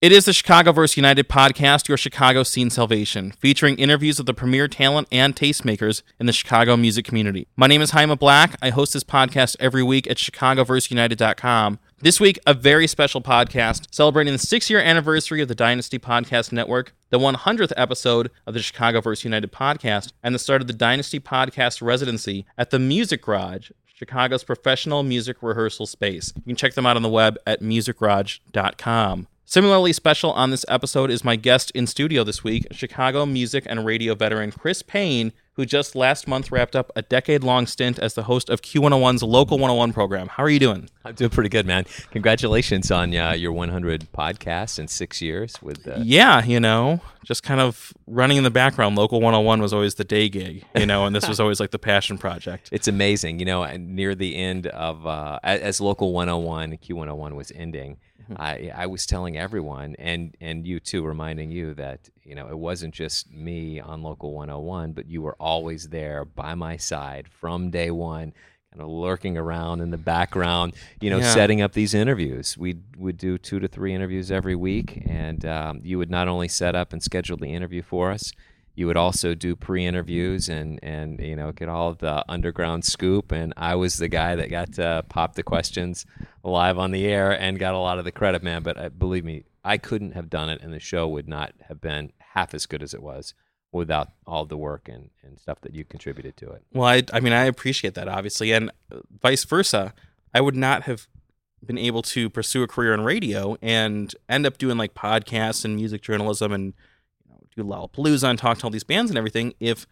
[0.00, 0.96] It is the Chicago vs.
[0.96, 6.26] United podcast, your Chicago scene salvation, featuring interviews with the premier talent and tastemakers in
[6.26, 7.48] the Chicago music community.
[7.56, 8.54] My name is Jaime Black.
[8.62, 11.80] I host this podcast every week at chicagoverseunited.com.
[11.98, 16.52] This week, a very special podcast celebrating the six year anniversary of the Dynasty Podcast
[16.52, 19.24] Network, the 100th episode of the Chicago vs.
[19.24, 24.44] United podcast, and the start of the Dynasty Podcast residency at the Music Garage, Chicago's
[24.44, 26.32] professional music rehearsal space.
[26.36, 29.26] You can check them out on the web at musicgarage.com.
[29.50, 33.86] Similarly special on this episode is my guest in studio this week, Chicago music and
[33.86, 38.12] radio veteran Chris Payne, who just last month wrapped up a decade long stint as
[38.12, 40.28] the host of Q101's Local 101 program.
[40.28, 40.90] How are you doing?
[41.02, 41.86] I'm doing pretty good, man.
[42.10, 45.54] Congratulations on uh, your 100 podcasts in six years.
[45.62, 46.00] With uh...
[46.02, 48.96] yeah, you know, just kind of running in the background.
[48.96, 51.78] Local 101 was always the day gig, you know, and this was always like the
[51.78, 52.68] passion project.
[52.70, 53.64] It's amazing, you know.
[53.78, 57.96] Near the end of uh, as Local 101, Q101 was ending
[58.30, 58.42] Mm-hmm.
[58.42, 62.58] I, I was telling everyone, and and you too, reminding you that you know it
[62.58, 67.70] wasn't just me on Local 101, but you were always there by my side from
[67.70, 68.32] day one,
[68.72, 71.32] kind of lurking around in the background, you know, yeah.
[71.32, 72.58] setting up these interviews.
[72.58, 76.48] We would do two to three interviews every week, and um, you would not only
[76.48, 78.32] set up and schedule the interview for us
[78.78, 83.32] you would also do pre-interviews and and you know get all the underground scoop.
[83.32, 86.06] And i was the guy that got to pop the questions
[86.44, 88.62] live on the air and got a lot of the credit man.
[88.62, 91.80] But uh, believe me i couldn't have done it and the show would not have
[91.80, 93.34] been half as good as it was
[93.72, 96.62] without all the work and, and stuff that you contributed to it.
[96.72, 98.52] Well I, I mean i appreciate that obviously.
[98.52, 98.70] And
[99.20, 99.92] vice versa
[100.32, 101.08] i would not have
[101.66, 105.74] been able to pursue a career in radio and end up doing like podcasts and
[105.74, 106.74] music journalism and
[107.58, 109.86] do Lollapalooza and talk to all these bands and everything if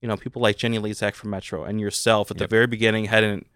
[0.00, 2.48] you know people like Jenny Lizak from Metro and yourself at yep.
[2.48, 3.46] the very beginning hadn't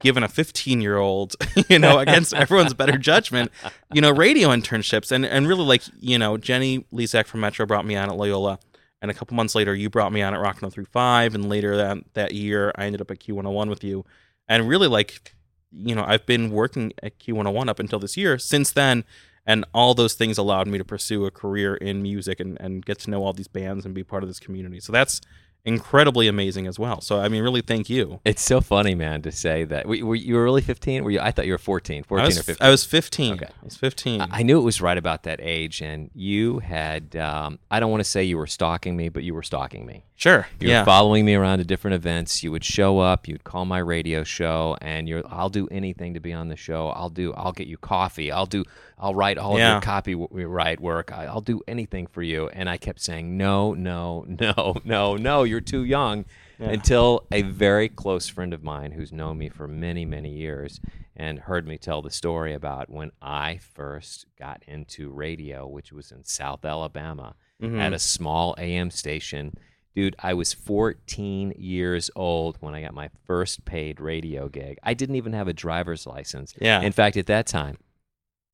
[0.00, 1.36] given a 15 year old
[1.68, 3.50] you know against everyone's better judgment
[3.92, 5.12] you know radio internships.
[5.12, 8.58] And and really like you know Jenny Lizak from Metro brought me on at Loyola
[9.02, 11.98] and a couple months later you brought me on at Rock 1035 and later that
[12.14, 14.04] that year I ended up at Q101 with you.
[14.48, 15.34] And really like
[15.72, 18.38] you know I've been working at Q101 up until this year.
[18.38, 19.04] Since then
[19.46, 22.98] and all those things allowed me to pursue a career in music and, and get
[23.00, 25.20] to know all these bands and be part of this community so that's
[25.64, 29.32] incredibly amazing as well so i mean really thank you it's so funny man to
[29.32, 32.04] say that were, were you were really 15 were you i thought you were 14
[32.04, 34.80] 14 was, or 15 i was 15 okay i was 15 i knew it was
[34.80, 38.46] right about that age and you had um, i don't want to say you were
[38.46, 40.46] stalking me but you were stalking me Sure.
[40.60, 40.80] You yeah.
[40.80, 42.42] were following me around to different events.
[42.42, 43.28] You would show up.
[43.28, 45.22] You'd call my radio show, and you're.
[45.28, 46.88] I'll do anything to be on the show.
[46.88, 47.34] I'll do.
[47.34, 48.32] I'll get you coffee.
[48.32, 48.64] I'll do.
[48.98, 49.68] I'll write all yeah.
[49.68, 51.12] of your copyright work.
[51.12, 52.48] I'll do anything for you.
[52.48, 55.42] And I kept saying no, no, no, no, no.
[55.42, 56.24] You're too young.
[56.58, 56.70] Yeah.
[56.70, 60.80] Until a very close friend of mine, who's known me for many, many years,
[61.14, 66.10] and heard me tell the story about when I first got into radio, which was
[66.10, 67.78] in South Alabama, mm-hmm.
[67.78, 69.52] at a small AM station
[69.96, 74.78] Dude, I was 14 years old when I got my first paid radio gig.
[74.82, 76.52] I didn't even have a driver's license.
[76.60, 76.82] Yeah.
[76.82, 77.78] In fact, at that time,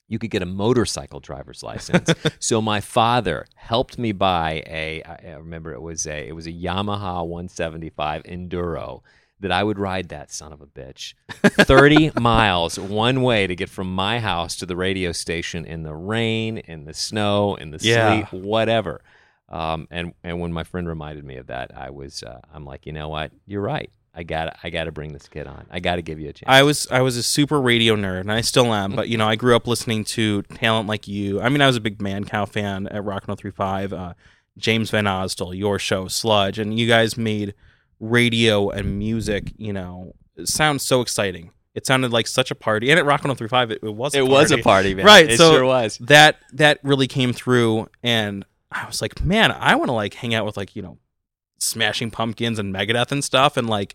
[0.09, 2.13] you could get a motorcycle driver's license.
[2.39, 5.03] so my father helped me buy a.
[5.03, 9.03] I remember it was a it was a Yamaha 175 Enduro
[9.43, 13.69] that I would ride that son of a bitch 30 miles one way to get
[13.69, 17.79] from my house to the radio station in the rain, in the snow, in the
[17.83, 18.29] yeah.
[18.29, 19.03] sleet, whatever.
[19.49, 22.87] Um, and and when my friend reminded me of that, I was uh, I'm like,
[22.87, 23.91] you know what, you're right.
[24.15, 25.67] I got I got to bring this kid on.
[25.71, 26.47] I got to give you a chance.
[26.47, 28.95] I was I was a super radio nerd, and I still am.
[28.95, 31.41] But you know, I grew up listening to talent like you.
[31.41, 33.93] I mean, I was a big Mancow fan at Rock 103.5.
[33.93, 34.13] Uh,
[34.59, 37.55] James Van Osdol, your show, Sludge, and you guys made
[38.01, 39.53] radio and music.
[39.57, 40.15] You know,
[40.45, 41.51] sound so exciting.
[41.75, 44.15] It sounded like such a party, and at Rock 103.5, it, it was.
[44.15, 45.07] it was a party, man.
[45.07, 45.31] Right.
[45.31, 45.97] It so sure was.
[46.03, 50.35] That that really came through, and I was like, man, I want to like hang
[50.35, 50.99] out with like, you know,
[51.63, 53.95] Smashing Pumpkins and Megadeth and stuff and like,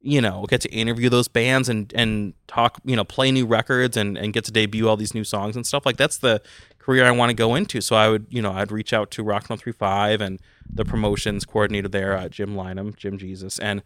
[0.00, 3.96] you know, get to interview those bands and and talk, you know, play new records
[3.96, 5.86] and and get to debut all these new songs and stuff.
[5.86, 6.42] Like that's the
[6.78, 7.80] career I want to go into.
[7.80, 11.88] So I would, you know, I'd reach out to Rock 135 and the promotions coordinator
[11.88, 13.82] there, uh, Jim Lynam, Jim Jesus, and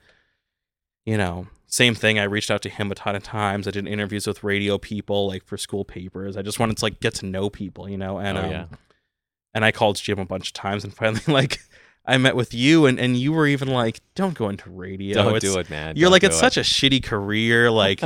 [1.04, 2.18] you know, same thing.
[2.18, 3.68] I reached out to him a ton of times.
[3.68, 6.36] I did interviews with radio people, like for school papers.
[6.36, 8.78] I just wanted to like get to know people, you know, and oh, um,
[9.54, 11.60] and I called Jim a bunch of times, and finally, like,
[12.08, 15.14] I met with you, and, and you were even like, "Don't go into radio.
[15.14, 15.96] Don't it's, do it, man.
[15.96, 16.38] You're Don't like, it's it.
[16.38, 17.70] such a shitty career.
[17.76, 18.00] Like,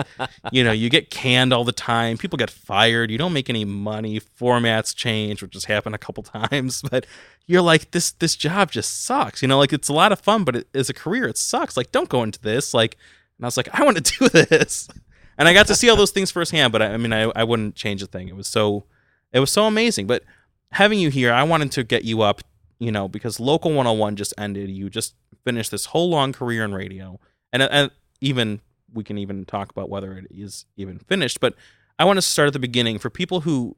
[0.50, 2.18] you know, you get canned all the time.
[2.18, 3.10] People get fired.
[3.10, 4.18] You don't make any money.
[4.18, 6.82] Formats change, which has happened a couple times.
[6.82, 7.06] But
[7.46, 9.42] you're like, this this job just sucks.
[9.42, 11.76] You know, like it's a lot of fun, but it, as a career, it sucks.
[11.76, 12.74] Like, don't go into this.
[12.74, 12.96] Like,
[13.38, 14.88] and I was like, I want to do this,
[15.38, 16.72] and I got to see all those things firsthand.
[16.72, 18.28] But I, I mean, I I wouldn't change a thing.
[18.28, 18.86] It was so
[19.32, 20.06] it was so amazing.
[20.06, 20.24] But
[20.72, 22.42] having you here, I wanted to get you up,
[22.80, 24.70] you know, because Local 101 just ended.
[24.70, 27.20] You just finished this whole long career in radio,
[27.52, 27.90] and and
[28.20, 28.60] even
[28.92, 31.38] we can even talk about whether it is even finished.
[31.38, 31.54] But
[31.98, 33.76] I want to start at the beginning for people who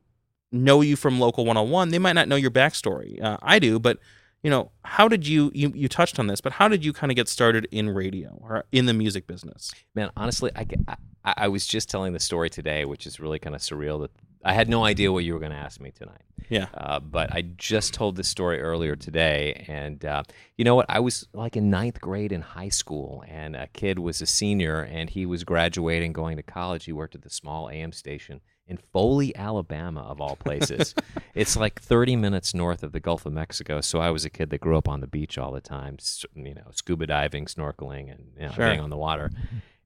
[0.53, 1.91] know you from Local 101.
[1.91, 3.23] They might not know your backstory.
[3.23, 3.99] Uh, I do, but
[4.43, 7.13] you know, how did you, you you touched on this, but how did you kind
[7.13, 9.73] of get started in radio or in the music business?
[9.95, 13.55] Man, honestly, I, I, I was just telling the story today, which is really kind
[13.55, 14.01] of surreal.
[14.01, 14.11] That
[14.45, 16.23] I had no idea what you were going to ask me tonight.
[16.49, 16.67] Yeah.
[16.75, 20.25] Uh, but I just told this story earlier today, and uh,
[20.57, 20.87] you know what?
[20.89, 24.81] I was like in ninth grade in high school, and a kid was a senior,
[24.81, 26.85] and he was graduating, going to college.
[26.85, 30.95] He worked at the small AM station in Foley, Alabama, of all places.
[31.35, 33.81] it's like 30 minutes north of the Gulf of Mexico.
[33.81, 35.99] So I was a kid that grew up on the beach all the time,
[36.35, 38.69] you know, scuba diving, snorkeling, and you know, Sure.
[38.69, 39.31] being on the water.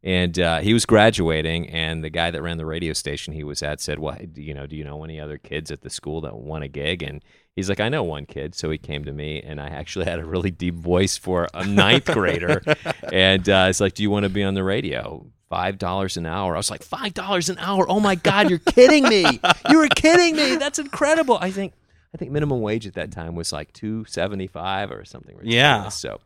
[0.02, 3.62] And uh, he was graduating, and the guy that ran the radio station he was
[3.62, 6.20] at said, "Well, do you know, do you know any other kids at the school
[6.20, 7.24] that want a gig?" And
[7.56, 10.20] he's like, "I know one kid." So he came to me, and I actually had
[10.20, 12.62] a really deep voice for a ninth grader,
[13.12, 16.26] and uh, it's like, "Do you want to be on the radio?" Five dollars an
[16.26, 16.54] hour.
[16.54, 17.88] I was like, five dollars an hour.
[17.88, 19.24] Oh my God, you're kidding me!
[19.70, 20.56] You were kidding me.
[20.56, 21.38] That's incredible.
[21.40, 21.72] I think
[22.12, 25.36] I think minimum wage at that time was like two seventy five or something.
[25.36, 25.54] Ridiculous.
[25.54, 25.88] Yeah.
[25.88, 26.20] So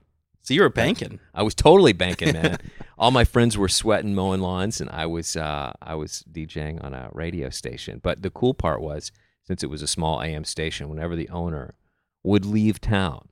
[0.51, 1.21] So you were banking.
[1.33, 2.59] I was totally banking, man.
[2.99, 6.93] All my friends were sweating, mowing lawns, and I was uh, I was DJing on
[6.93, 8.01] a radio station.
[8.03, 9.13] But the cool part was,
[9.45, 11.77] since it was a small AM station, whenever the owner
[12.25, 13.29] would leave town,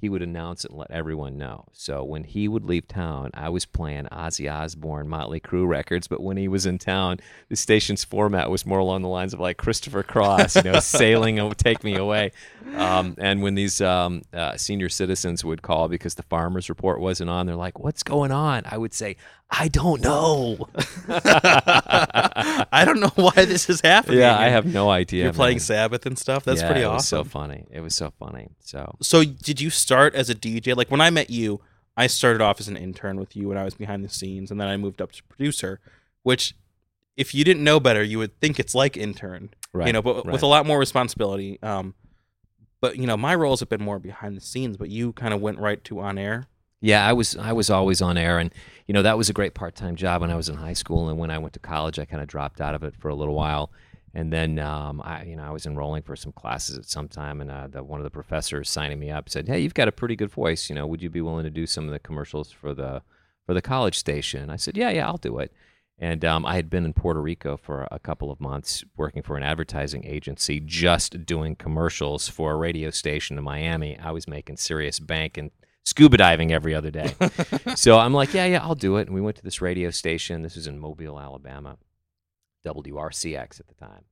[0.00, 1.66] he would announce it and let everyone know.
[1.72, 6.08] So when he would leave town, I was playing Ozzy Osbourne, Motley Crue records.
[6.08, 7.18] But when he was in town,
[7.50, 11.38] the station's format was more along the lines of like Christopher Cross, you know, sailing
[11.38, 12.32] and take me away.
[12.74, 17.28] Um, and when these um, uh, senior citizens would call because the farmers report wasn't
[17.28, 19.16] on, they're like, "What's going on?" I would say,
[19.50, 20.68] "I don't know."
[22.72, 24.18] I don't know why this is happening.
[24.20, 25.24] yeah, I have no idea.
[25.24, 25.60] You're playing man.
[25.60, 26.44] Sabbath and stuff.
[26.44, 27.24] That's Yeah, pretty it was awesome.
[27.24, 27.66] so funny.
[27.70, 28.48] It was so funny.
[28.60, 30.76] So So did you start as a DJ?
[30.76, 31.60] Like when I met you,
[31.96, 34.60] I started off as an intern with you when I was behind the scenes, and
[34.60, 35.80] then I moved up to producer.
[36.22, 36.54] Which,
[37.16, 40.24] if you didn't know better, you would think it's like intern, right, you know, but
[40.26, 40.32] right.
[40.32, 41.58] with a lot more responsibility.
[41.62, 41.94] Um,
[42.80, 45.40] but you know, my roles have been more behind the scenes, but you kind of
[45.40, 46.46] went right to on air.
[46.80, 48.52] Yeah, I was I was always on air, and
[48.86, 51.08] you know that was a great part time job when I was in high school,
[51.08, 53.14] and when I went to college, I kind of dropped out of it for a
[53.14, 53.70] little while,
[54.14, 57.42] and then um, I you know I was enrolling for some classes at some time,
[57.42, 59.92] and uh, the, one of the professors signing me up said, "Hey, you've got a
[59.92, 60.70] pretty good voice.
[60.70, 63.02] You know, would you be willing to do some of the commercials for the
[63.44, 65.52] for the college station?" I said, "Yeah, yeah, I'll do it."
[65.98, 69.36] And um, I had been in Puerto Rico for a couple of months working for
[69.36, 73.98] an advertising agency, just doing commercials for a radio station in Miami.
[73.98, 75.50] I was making serious bank and
[75.84, 77.14] scuba diving every other day.
[77.74, 79.06] so I'm like, yeah, yeah, I'll do it.
[79.06, 80.42] And we went to this radio station.
[80.42, 81.76] This was in Mobile, Alabama,
[82.66, 84.04] WRCX at the time.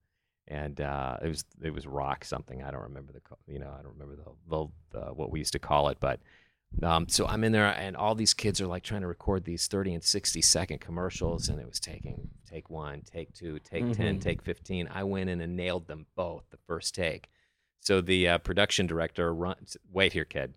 [0.47, 3.20] And uh, it was it was rock something I don't remember the
[3.53, 4.67] you know I don't remember the, the,
[4.99, 6.20] the what we used to call it but
[6.82, 9.67] um, so I'm in there, and all these kids are like trying to record these
[9.69, 14.19] 30 and 60 second commercials, and it was taking take one, take two, take 10,
[14.19, 14.21] Mhm.
[14.21, 14.87] take 15.
[14.93, 17.31] I went in and nailed them both the first take.
[17.81, 20.53] So the uh, production director runs, wait here, kid,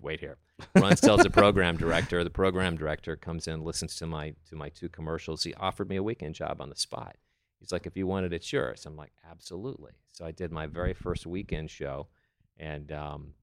[0.00, 0.38] wait here.
[0.74, 2.24] Runs tells the program director.
[2.24, 5.42] The program director comes in, listens to my to my two commercials.
[5.44, 7.16] He offered me a weekend job on the spot.
[7.60, 8.84] He's like, if you wanted it, it's yours.
[8.86, 9.92] I'm like, absolutely.
[10.12, 12.08] So I did my very first weekend show,
[12.58, 13.34] and um,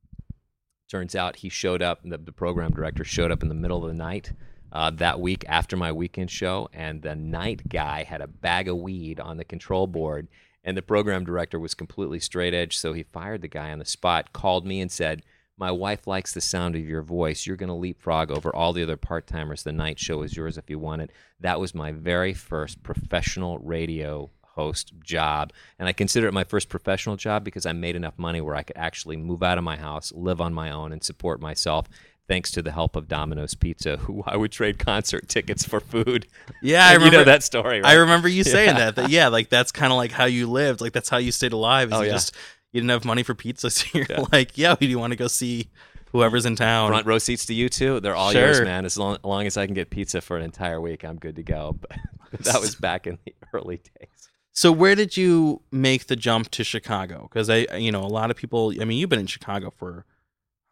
[0.93, 3.89] turns out he showed up the, the program director showed up in the middle of
[3.89, 4.31] the night
[4.71, 8.77] uh, that week after my weekend show and the night guy had a bag of
[8.77, 10.27] weed on the control board
[10.63, 13.85] and the program director was completely straight edge so he fired the guy on the
[13.85, 15.23] spot called me and said
[15.57, 18.83] my wife likes the sound of your voice you're going to leapfrog over all the
[18.83, 22.33] other part-timers the night show is yours if you want it that was my very
[22.33, 27.72] first professional radio host job and I consider it my first professional job because I
[27.74, 30.69] made enough money where I could actually move out of my house, live on my
[30.69, 31.88] own, and support myself.
[32.27, 36.27] Thanks to the help of Domino's Pizza, who I would trade concert tickets for food.
[36.62, 37.89] Yeah, I remember you know that story, right?
[37.89, 38.91] I remember you saying Yeah.
[38.91, 38.95] that.
[38.95, 40.81] That yeah, like that's kind of like how you lived.
[40.81, 41.91] Like that's how you stayed alive.
[41.91, 42.12] Is Oh, yeah.
[42.12, 42.36] just
[42.73, 44.25] you didn't have money for pizza, so you're Yeah.
[44.33, 45.69] like, yeah, do you want to go see
[46.11, 46.89] whoever's in town?
[46.89, 48.01] Front row seats to U2.
[48.01, 48.83] They're all yours, man.
[48.85, 51.43] As long, long as I can get pizza for an entire week, I'm good to
[51.43, 51.77] go.
[52.31, 54.09] But that was back in the early days.
[54.53, 57.29] So where did you make the jump to Chicago?
[57.31, 58.73] Because I, you know, a lot of people.
[58.81, 60.05] I mean, you've been in Chicago for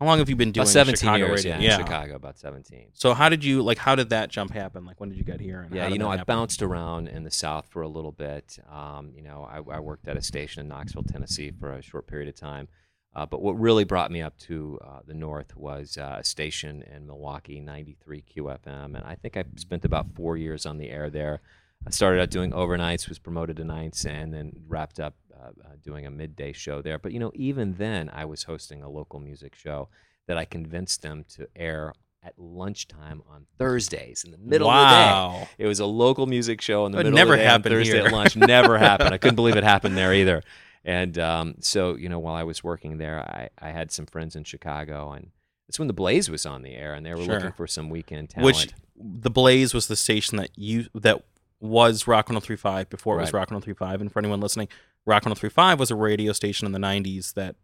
[0.01, 1.59] how long have you been doing About 17 Chicago years, radio?
[1.59, 2.87] yeah, in Chicago, about 17.
[2.93, 3.77] So how did you like?
[3.77, 4.83] How did that jump happen?
[4.83, 5.61] Like when did you get here?
[5.61, 6.25] And Yeah, you know, I happen?
[6.33, 8.57] bounced around in the South for a little bit.
[8.67, 12.07] Um, you know, I, I worked at a station in Knoxville, Tennessee for a short
[12.07, 12.67] period of time.
[13.15, 16.81] Uh, but what really brought me up to uh, the North was uh, a station
[16.95, 18.95] in Milwaukee, 93 QFM.
[18.95, 21.41] And I think I spent about four years on the air there.
[21.85, 25.69] I started out doing overnights, was promoted to nights, and then wrapped up uh, uh,
[25.81, 26.99] doing a midday show there.
[26.99, 29.89] But you know, even then, I was hosting a local music show
[30.27, 31.93] that I convinced them to air
[32.23, 35.01] at lunchtime on Thursdays in the middle of the day.
[35.11, 35.47] wow.
[35.57, 37.73] It was a local music show in the It middle never of the day happened
[37.75, 38.05] Thursday here.
[38.05, 38.35] at lunch.
[38.35, 39.13] Never happened.
[39.13, 40.43] I couldn't believe it happened there either.
[40.85, 44.35] And um, so, you know, while I was working there, I, I had some friends
[44.35, 45.31] in Chicago, and
[45.67, 47.35] it's when the Blaze was on the air, and they were Sure.
[47.35, 48.45] looking for some weekend talent.
[48.45, 51.23] Which the Blaze was the station that you that
[51.59, 53.39] was Rock 1035 before it was Right.
[53.41, 54.01] Rock 1035.
[54.01, 54.67] And for anyone listening,
[55.05, 57.55] Rock 1035 was a radio station in the 90s that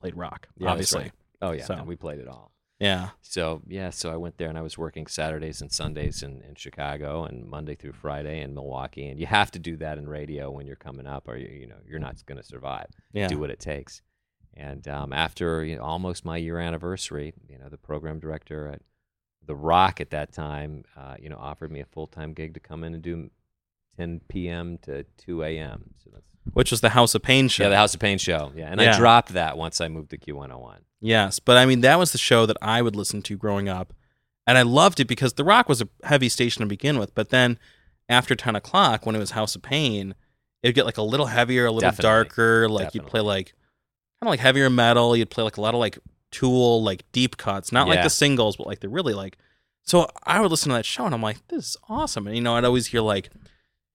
[0.00, 1.02] played rock, Yeah, obviously.
[1.04, 1.12] right.
[1.42, 2.52] oh yeah, so- no, we played it all.
[2.78, 3.08] Yeah.
[3.22, 6.56] So yeah, so I went there and I was working Saturdays and Sundays in, in
[6.56, 9.08] Chicago and Monday through Friday in Milwaukee.
[9.08, 11.66] And you have to do that in radio when you're coming up, or you, you
[11.66, 12.88] know you're not going to survive.
[13.14, 13.28] Yeah.
[13.28, 14.02] Do what it takes.
[14.52, 18.82] And um, after you know, almost my year anniversary, you know the program director at
[19.46, 22.60] the Rock at that time, uh, you know, offered me a full time gig to
[22.60, 23.30] come in and do
[23.96, 24.76] 10 p.m.
[24.82, 25.94] to 2 a.m.
[26.04, 27.64] So that's Which was the House of Pain show.
[27.64, 28.52] yeah, the House of Pain show.
[28.56, 28.94] Yeah, and Yeah.
[28.94, 30.78] I dropped that once I moved to Q101.
[31.00, 33.92] Yes, but I mean that was the show that I would listen to growing up,
[34.46, 37.14] and I loved it because The Rock was a heavy station to begin with.
[37.14, 37.58] But then
[38.08, 40.14] after ten o'clock, when it was House of Pain,
[40.62, 42.02] it'd get like a little heavier, a little Definitely.
[42.10, 42.68] darker.
[42.68, 43.48] Like you'd play like
[44.20, 45.14] kind of like heavier metal.
[45.16, 45.98] You'd play like a lot of like
[46.32, 49.36] Tool, like deep cuts, not like the singles, but like they're really like.
[49.82, 52.26] So I would listen to that show, and I'm like, this is awesome.
[52.26, 53.30] And you know, I'd always hear like.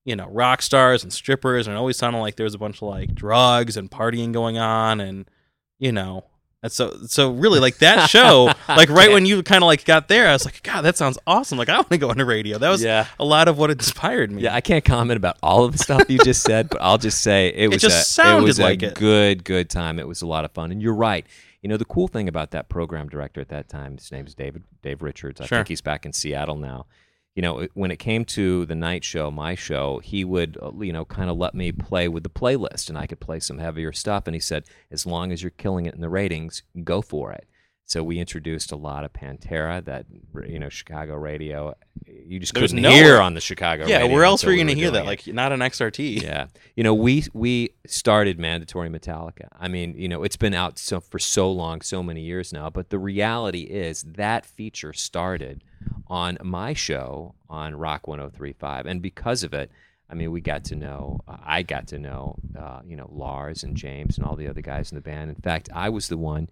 [0.04, 2.78] You know, rock stars and strippers, and it always sounded like there was a bunch
[2.78, 5.30] of like drugs and partying going on, and
[5.78, 6.26] you know,
[6.64, 10.08] and so, so really, like that show, like right when you kind of like got
[10.08, 11.58] there, I was like, God, that sounds awesome.
[11.58, 12.58] Like I want to go into radio.
[12.58, 13.08] That was yeah.
[13.20, 14.44] a lot of what inspired me.
[14.44, 17.22] Yeah, I can't comment about all of the stuff you just said, but I'll just
[17.22, 18.96] say it was just a, sounded it was like a it.
[18.96, 20.00] good, good time.
[20.00, 21.26] It was a lot of fun, and you're right.
[21.62, 24.64] You know, the cool thing about that program director at that time, his name's David
[24.82, 25.40] Dave Richards.
[25.42, 25.60] I Sure.
[25.60, 26.88] think he's back in Seattle now.
[27.36, 30.92] You know, when it came to the night show, my show, he would, uh, you
[30.92, 33.94] know, kind of let me play with the playlist, and I could play some heavier
[33.94, 34.28] stuff.
[34.28, 37.48] And he said, as long as you're killing it in the ratings, go for it.
[37.92, 40.06] So we introduced a lot of Pantera, that
[40.48, 41.76] you know, Chicago radio.
[42.08, 43.86] You just There was couldn't nowhere- hear on the Chicago.
[43.86, 44.06] yeah.
[44.06, 45.04] Where else were you gonna hear that?
[45.04, 45.06] it.
[45.06, 46.22] Like not an XRT.
[46.24, 49.50] Yeah, you know, we we started mandatory Metallica.
[49.60, 52.70] I mean, you know, it's been out so for so long, so many years now.
[52.70, 55.62] But the reality is that feature started
[56.08, 59.70] on my show on Rock 103.5, and because of it,
[60.10, 61.20] I mean, we got to know.
[61.28, 64.92] I got to know, uh, you know, Lars and James and all the other guys
[64.92, 65.30] in the band.
[65.30, 66.50] In fact, I was the one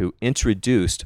[0.00, 1.04] who introduced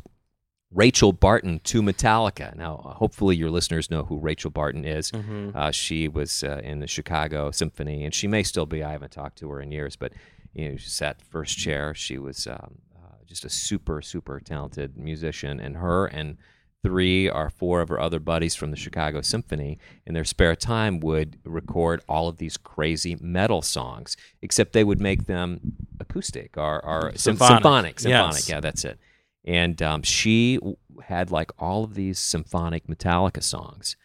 [0.70, 2.54] Rachel Barton to Metallica.
[2.54, 5.10] Now, hopefully, your listeners know who Rachel Barton is.
[5.10, 5.54] Mhm.
[5.54, 8.84] Uh, she was uh, in the Chicago Symphony, and she may still be.
[8.84, 10.12] I haven't talked to her in years, but
[10.52, 11.92] you know, she sat first chair.
[11.92, 16.36] She was um, uh, just a super, super talented musician, and her and
[16.84, 21.00] three or four of her other buddies from the Chicago Symphony in their spare time
[21.00, 25.60] would record all of these crazy metal songs, except they would make them
[25.98, 27.56] acoustic or, or Symphonic.
[27.56, 28.00] symphonic.
[28.00, 28.48] Symphonic, Yes.
[28.48, 28.98] yeah, that's it.
[29.46, 30.58] And um, she
[31.02, 33.96] had like all of these symphonic Metallica songs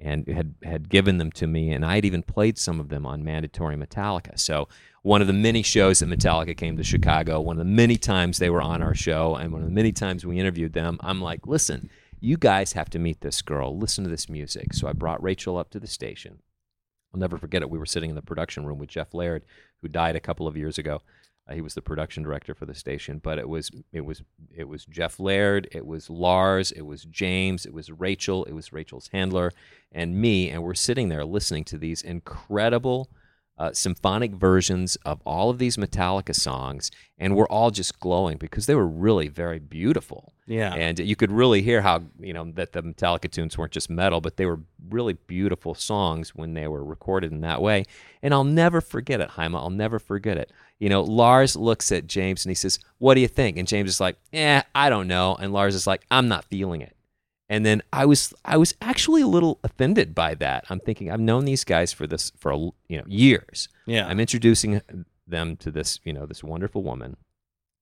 [0.00, 3.06] and had had given them to me, and I had even played some of them
[3.06, 4.38] on Mandatory Metallica.
[4.38, 4.68] So
[5.02, 8.38] one of the many shows that Metallica came to Chicago, one of the many times
[8.38, 11.20] they were on our show, and one of the many times we interviewed them, I'm
[11.20, 11.88] like, listen,
[12.22, 13.76] you guys have to meet this girl.
[13.76, 14.74] Listen to this music.
[14.74, 16.38] So I brought Rachel up to the station.
[17.12, 17.68] I'll never forget it.
[17.68, 19.44] We were sitting in the production room with Jeff Laird,
[19.82, 21.02] who died a couple of years ago.
[21.48, 24.22] Uh, he was the production director for the station, but it was it was
[24.54, 28.72] it was Jeff Laird, it was Lars, it was James, it was Rachel, it was
[28.72, 29.52] Rachel's handler,
[29.90, 33.10] and me, and we're sitting there listening to these incredible
[33.62, 38.66] uh, symphonic versions of all of these Metallica songs, and we're all just glowing because
[38.66, 40.32] they were really very beautiful.
[40.48, 40.74] Yeah.
[40.74, 44.20] And you could really hear how, you know, that the Metallica tunes weren't just metal,
[44.20, 44.58] but they were
[44.90, 47.84] really beautiful songs when they were recorded in that way.
[48.20, 49.54] And I'll never forget it, Jaime.
[49.54, 50.50] I'll never forget it.
[50.80, 53.58] You know, Lars looks at James and he says, What do you think?
[53.58, 55.36] And James is like, Eh, I don't know.
[55.36, 56.96] And Lars is like, I'm not feeling it.
[57.52, 60.64] And then I was I was actually a little offended by that.
[60.70, 62.54] I'm thinking I've known these guys for this for
[62.88, 63.68] you know years.
[63.84, 64.06] yeah.
[64.08, 64.80] I'm introducing
[65.26, 67.18] them to this, you know, this wonderful woman,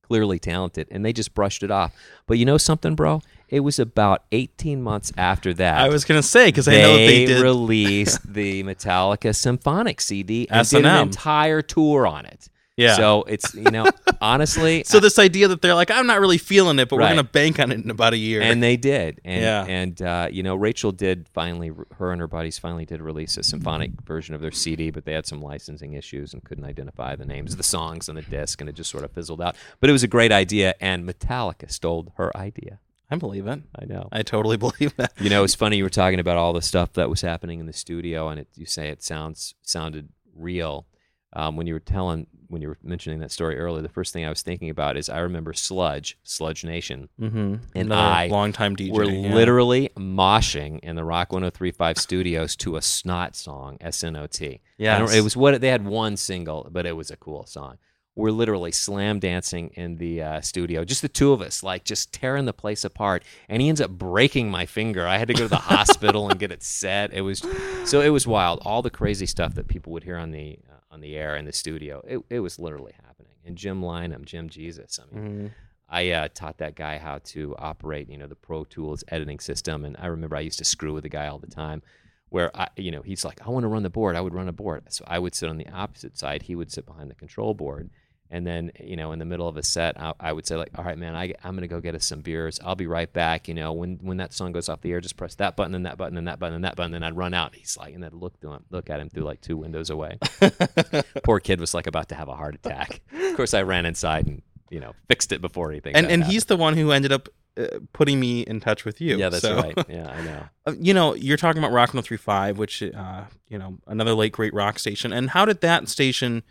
[0.03, 1.95] clearly talented, and they just brushed it off.
[2.27, 3.23] But you know something, bro?
[3.49, 5.79] It was about 18 months after that.
[5.79, 7.41] I was gonna say because I know they did.
[7.41, 10.85] released the Metallica symphonic CD and did S&M.
[10.85, 12.49] an entire tour on it.
[12.81, 12.97] Yeah.
[12.97, 13.87] So it's you know
[14.21, 17.05] honestly, So this idea that they're like, I'm not really feeling it, but Right.
[17.07, 18.41] we're gonna bank on it in about a year.
[18.43, 19.65] and they did and Yeah.
[19.67, 23.43] and uh, you know rachel did finally her and her buddies finally did release a
[23.43, 27.25] symphonic version of their cd but they had some licensing issues and couldn't identify the
[27.25, 29.89] names of the songs on the disc and it just sort of fizzled out but
[29.91, 32.79] it was a great idea and metallica stole her idea
[33.13, 33.61] I believe it.
[33.77, 35.13] i know I totally believe that.
[35.21, 37.67] you know it's funny you were talking about all the stuff that was happening in
[37.67, 40.87] the studio and it, you say it sounds sounded real
[41.33, 44.25] um, when you were telling when you were mentioning that story earlier, the first thing
[44.25, 47.37] I was thinking about is I remember Sludge, Sludge Nation, Mm-hmm.
[47.39, 48.93] And Another I longtime DJ.
[48.93, 49.33] were yeah.
[49.33, 54.61] literally moshing in the Rock 1035 studios to a Snot song, S N O T.
[54.99, 57.79] don't- It was what they had one single, but it was a cool song.
[58.17, 62.13] We're literally slam dancing in the uh, studio, just the two of us, like just
[62.13, 63.23] tearing the place apart.
[63.49, 65.07] And he ends up breaking my finger.
[65.07, 67.15] I had to go to the hospital and get it set.
[67.15, 67.45] It was
[67.85, 68.61] so it was wild.
[68.65, 70.59] All the crazy stuff that people would hear on the
[70.91, 73.33] on the air in the studio, it, it was literally happening.
[73.45, 75.51] And Jim Lynam, Jim Jesus, I mean, Mhm.
[75.93, 79.85] I uh, taught that guy how to operate, you know, the Pro Tools editing system.
[79.85, 81.83] And I remember I used to screw with the guy all the time
[82.29, 84.15] where I, you know, he's like, I want to run the board.
[84.15, 84.85] I would run a board.
[84.93, 86.43] So I would sit on the opposite side.
[86.43, 87.91] He would sit behind the control board.
[88.33, 90.71] And then, you know, in the middle of a set, I, I would say like,
[90.79, 92.61] all right, man, I, I'm going to go get us some beers.
[92.65, 93.49] I'll be right back.
[93.49, 95.85] You know, when, when that song goes off the air, just press that button and
[95.85, 96.95] that button and that button and that button.
[96.95, 97.57] And I'd run out.
[97.57, 100.19] He's like, and I'd look, through him, look at him through like two windows away.
[101.25, 103.01] Poor kid was like about to have a heart attack.
[103.13, 105.97] Of course, I ran inside and, you know, fixed it before anything.
[105.97, 106.33] and and happened.
[106.33, 109.17] he's the one who ended up uh, putting me in touch with you.
[109.17, 109.77] Yeah, that's so- right.
[109.89, 110.43] Yeah, I know.
[110.67, 114.53] Uh, you know, you're talking about Rock 103.5, which, uh, you know, another late great
[114.53, 115.11] rock station.
[115.11, 116.43] And how did that station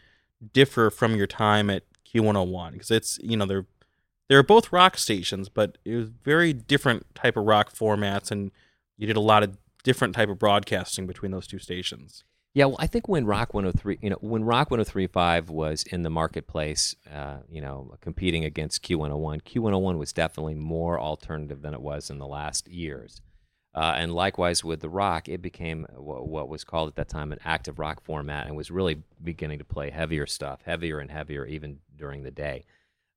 [0.53, 2.74] differ from your time at Q101?
[2.74, 3.65] Because it's, you know, they're
[4.27, 8.51] they're both rock stations, but it was very different type of rock formats, and
[8.96, 12.24] you did a lot of different type of broadcasting between those two stations.
[12.53, 16.10] Yeah, well, I think when Rock 103, you know, when Rock 103.5 was in the
[16.10, 22.10] marketplace, uh, you know, competing against Q101, Q101 was definitely more alternative than it was
[22.10, 23.22] in the last years.
[23.76, 27.32] Uh, and likewise with the rock, it became what, what was called at that time
[27.32, 31.46] an active rock format and was really beginning to play heavier stuff, heavier and heavier
[31.46, 32.66] even during the day.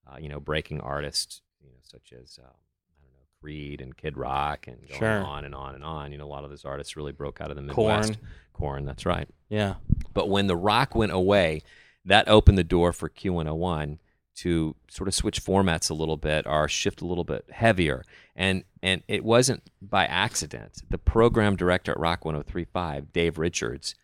[0.07, 3.97] Uh, you know, breaking artists, you know, such as um, I don't know Creed and
[3.97, 5.25] Kid Rock and going Sure.
[5.25, 6.13] on and on and on.
[6.13, 7.63] You know, a lot of those artists really broke out of the.
[7.63, 8.19] Midwest.
[8.53, 9.29] Korn, that's right.
[9.49, 9.75] Yeah.
[10.13, 11.63] But when the rock went away,
[12.05, 13.99] that opened the door for Q101
[14.35, 18.05] to sort of switch formats a little bit or shift a little bit heavier.
[18.35, 20.83] And and it wasn't by accident.
[20.91, 23.95] The program director at Rock 1035, Dave Richards,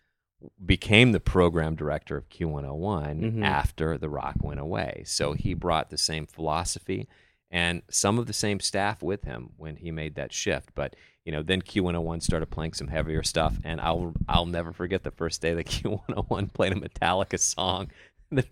[0.64, 3.44] became the program director of Q101 Mhm.
[3.44, 5.02] after the rock went away.
[5.06, 7.08] So he brought the same philosophy
[7.50, 10.70] and some of the same staff with him when he made that shift.
[10.74, 15.02] But you know, then Q101 started playing some heavier stuff, and I'll I'll never forget
[15.02, 17.90] the first day that Q101 played a Metallica song.
[18.30, 18.44] The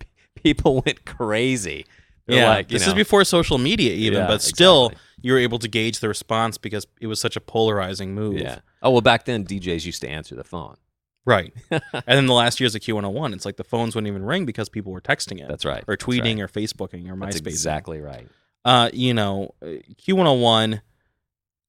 [0.54, 1.86] people went crazy.
[2.26, 2.48] They're yeah.
[2.48, 5.06] like, this know, is before social media, even, Yeah, but still, exactly.
[5.22, 8.38] you were able to gauge the response because it was such a polarizing move.
[8.38, 8.60] yeah.
[8.82, 10.76] Oh well, back then DJs used to answer the phone.
[11.24, 11.52] Right.
[11.70, 14.68] and then the last years of Q101, it's like the phones wouldn't even ring because
[14.68, 15.48] people were texting it.
[15.48, 15.82] That's right.
[15.88, 16.42] Or tweeting right.
[16.42, 17.46] or Facebooking or That's MySpace.
[17.48, 18.28] exactly right.
[18.64, 19.66] Uh, you know, uh,
[20.06, 20.80] Q101,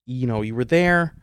[0.05, 1.15] you know, you were there.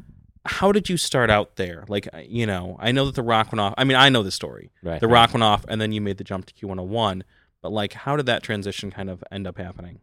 [0.47, 1.85] How did you start out there?
[1.89, 3.75] Like, uh, you know, I know that the rock went off.
[3.79, 4.73] I mean, I know the story.
[4.83, 5.01] Right.
[5.01, 7.23] The rock went off, and then you made the jump to Q101.
[7.65, 10.01] But, like, how did that transition kind of end up happening?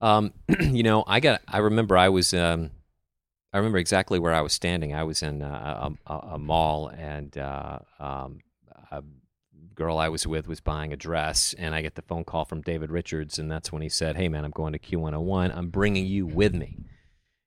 [0.00, 1.42] Um, you know, I got.
[1.46, 2.32] I remember I was.
[2.32, 2.70] Um,
[3.52, 4.94] I remember exactly where I was standing.
[4.94, 8.38] I was in a, a, a mall, and uh, um,
[8.90, 9.02] a
[9.74, 12.62] girl I was with was buying a dress, and I get the phone call from
[12.62, 15.54] David Richards, and that's when he said, "Hey, man, I'm going to Q101.
[15.54, 16.78] I'm bringing you with me."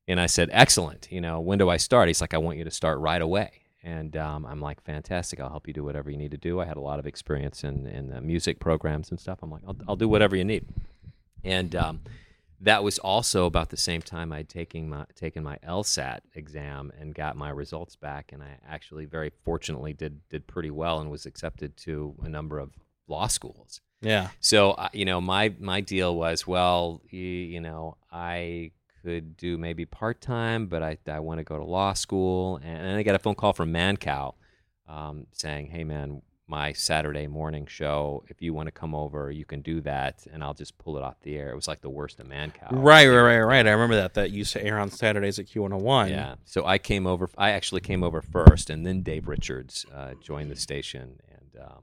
[0.08, 1.08] And I said, "Excellent.
[1.10, 3.65] You know, when do I start?" He's like, "I want you to start right away."
[3.86, 5.40] And um, I'm like, "Fantastic!
[5.40, 7.64] I'll help you do whatever you need to do." I had a lot of experience
[7.64, 9.40] in in uh, music programs and stuff.
[9.44, 10.66] I'm like, "I'll, I'll do whatever you need."
[11.44, 12.02] And um,
[12.62, 17.14] that was also about the same time I'd taken my taken my LSAT exam and
[17.14, 21.28] got my results back, and I actually very fortunately did did pretty well and was
[21.28, 22.72] accepted to a number of
[23.08, 23.82] law schools.
[24.02, 24.30] Yeah.
[24.40, 28.72] So uh, you know, my my deal was, well, you, you know, I
[29.06, 32.78] could do maybe part time, but I I want to go to law school, and,
[32.88, 34.34] and I got a phone call from Mancow
[34.90, 36.22] um, saying, hey man.
[36.48, 38.24] My Saturday morning show.
[38.28, 41.02] If you want to come over, you can do that, and I'll just pull it
[41.02, 41.50] off the air.
[41.50, 42.68] It was like the worst of Mancow.
[42.70, 43.66] Right, right, right, right.
[43.66, 44.14] I remember that.
[44.14, 46.12] That used to air on Saturdays at Q101.
[46.12, 46.36] Yeah.
[46.44, 47.32] So I came over.
[47.36, 51.82] I actually came over first, and then Dave Richards uh, joined the station, and um,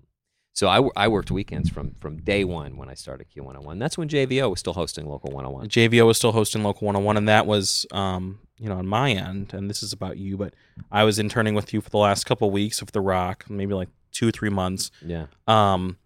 [0.54, 3.78] so I, I worked weekends from from day one when I started Q101.
[3.78, 5.68] That's when JVO was still hosting Local 101.
[5.68, 9.54] JVO was still hosting Local 101, and that was, um, you know, on my end,
[9.54, 10.54] and this is about you, but
[10.90, 13.72] I was interning with you for the last couple of weeks of The Rock, maybe
[13.72, 14.90] like two or three months.
[15.04, 15.26] Yeah.
[15.46, 15.96] Um,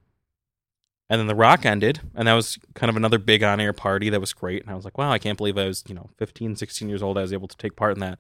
[1.11, 4.11] and then The Rock ended, and that was kind of another big on air party
[4.11, 4.63] that was great.
[4.63, 7.03] And I was like, wow, I can't believe I was, you know, 15, 16 years
[7.03, 7.19] old.
[7.19, 8.19] I was able to take part in that.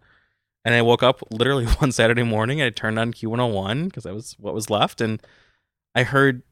[0.64, 4.14] And I woke up literally one Saturday morning and I turned on Q101 because that
[4.14, 5.00] was what was left.
[5.00, 5.20] And
[5.96, 6.42] I heard,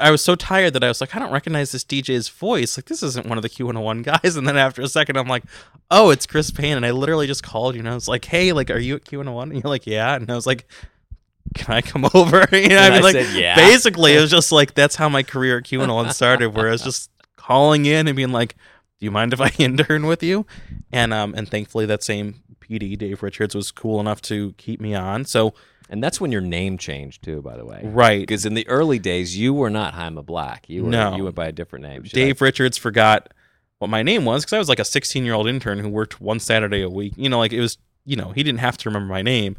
[0.00, 2.76] I was so tired that I was like, I don't recognize this DJ's voice.
[2.76, 4.36] Like, this isn't one of the Q101 guys.
[4.36, 5.44] And then after a second, I'm like,
[5.90, 6.76] oh, it's Chris Payne.
[6.76, 9.04] And I literally just called you and I was like, hey, like, are you at
[9.04, 9.42] Q101?
[9.44, 10.14] And you're like, yeah.
[10.14, 10.66] And I was like,
[11.54, 12.46] can I come over?
[12.52, 14.96] you know, And I mean, I like said, "Yeah." basically, it was just like that's
[14.96, 18.54] how my career at Q101 started, where I was just calling in and being like,
[18.98, 20.46] "Do you mind if I intern with you?"
[20.92, 24.94] And um, and thankfully, that same PD, Dave Richards, was cool enough to keep me
[24.94, 25.24] on.
[25.24, 25.54] So
[25.88, 27.80] And that's when your name changed too, by the way.
[27.84, 30.68] right, Because in the early days, you were not Jaime Black.
[30.68, 31.16] You were No.
[31.16, 32.02] you went by a different name.
[32.04, 33.32] Should Dave Richards forgot
[33.78, 36.20] what my name was because I was like a 16 year old intern who worked
[36.20, 37.14] one Saturday a week.
[37.16, 39.56] You know, like it was, you know, he didn't have to remember my name.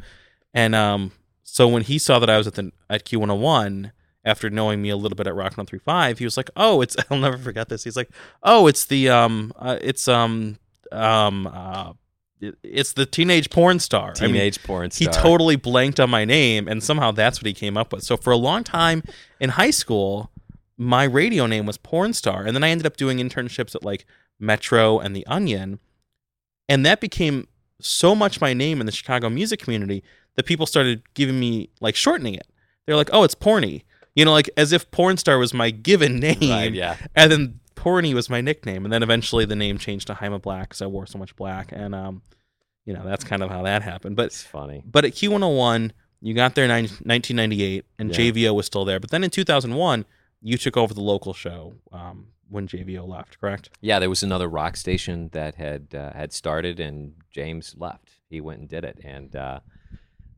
[0.52, 1.12] And um,
[1.44, 3.92] so when he saw that I was at the at Q101
[4.24, 7.18] after knowing me a little bit at Rock 135, he was like, "Oh, it's I'll
[7.18, 8.10] never forget this." He's like,
[8.42, 10.58] "Oh, it's the um, uh, it's um,
[10.92, 11.92] um, uh,
[12.62, 15.08] it's the teenage porn star." I, I mean, teenage porn star.
[15.12, 18.16] he totally blanked on my name and somehow that's what he came up with so
[18.16, 19.02] for a long time
[19.40, 20.30] in high school
[20.76, 24.06] my radio name was porn star and then i ended up doing internships at like
[24.38, 25.80] metro and the onion
[26.68, 27.48] and that became
[27.80, 30.02] so much my name in the chicago music community
[30.36, 32.46] that people started giving me like shortening it
[32.86, 33.82] they're like oh it's porny
[34.14, 36.96] you know like as if porn star was my given name Right, yeah.
[37.16, 40.68] and then porny was my nickname and then eventually the name changed to Jaime Black
[40.68, 42.22] because I wore so much black and um
[42.84, 44.82] you know that's kind of how that happened but It's funny.
[44.84, 48.16] but at Q101, you got there in 1998, and Yeah.
[48.18, 48.98] JVO was still there.
[48.98, 50.04] But then in 2001,
[50.42, 53.70] you took over the local show um, when JVO left, correct?
[53.80, 58.08] Yeah, there was another rock station that had uh, had started, and James left.
[58.30, 59.60] He went and did it, and uh,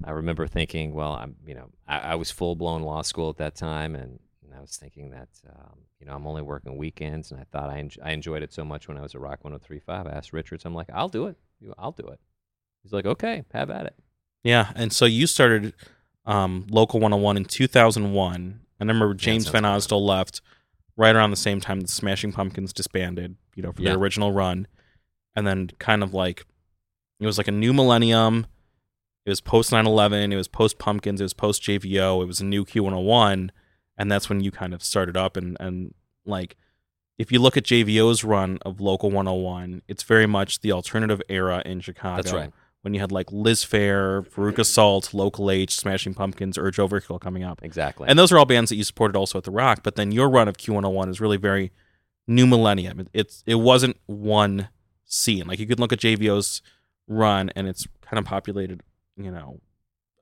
[0.05, 3.37] I remember thinking, well, I'm, you know, I, I was full blown law school at
[3.39, 4.19] that time, and,
[4.51, 7.71] and I was thinking that, um, you know, I'm only working weekends, and I thought
[7.71, 9.83] I, enj- I enjoyed it so much when I was at Rock 103.5.
[9.89, 11.37] I asked Richards, I'm like, I'll do it.
[11.79, 12.19] I'll do it.
[12.83, 13.95] He's like, okay, have at it.
[14.43, 15.75] Yeah, and so you started
[16.27, 18.61] um, Local 101 in 2001.
[18.81, 20.41] I remember James Van Osdol left
[20.97, 23.91] right around the same time the Smashing Pumpkins disbanded, you know, for Yeah.
[23.91, 24.67] their original run.
[25.37, 26.45] And then kind of like,
[27.21, 28.47] it was like a new millennium.
[29.27, 30.33] It was post 9 11.
[30.33, 31.21] It was post Pumpkins.
[31.21, 32.23] It was post JVO.
[32.23, 33.51] It was a new Q101.
[34.01, 35.37] And that's when you kind of started up.
[35.37, 36.57] And, and like,
[37.19, 41.63] if you look at JVO's run of Local 101, it's very much the alternative era
[41.67, 42.53] in Chicago That's right.
[42.83, 47.45] when you had like Liz Phair, Veruca Salt, Local H, Smashing Pumpkins, Urge Overkill coming
[47.45, 47.61] up.
[47.63, 48.09] Exactly.
[48.09, 49.83] And those are all bands that you supported also at The Rock.
[49.83, 51.71] But then your run of Q101 is really very
[52.27, 53.01] new millennium.
[53.01, 54.69] It, it's it wasn't one
[55.05, 55.47] scene.
[55.47, 56.63] Like you could look at JVO's
[57.07, 58.81] run and it's kind of populated,
[59.19, 59.61] you know,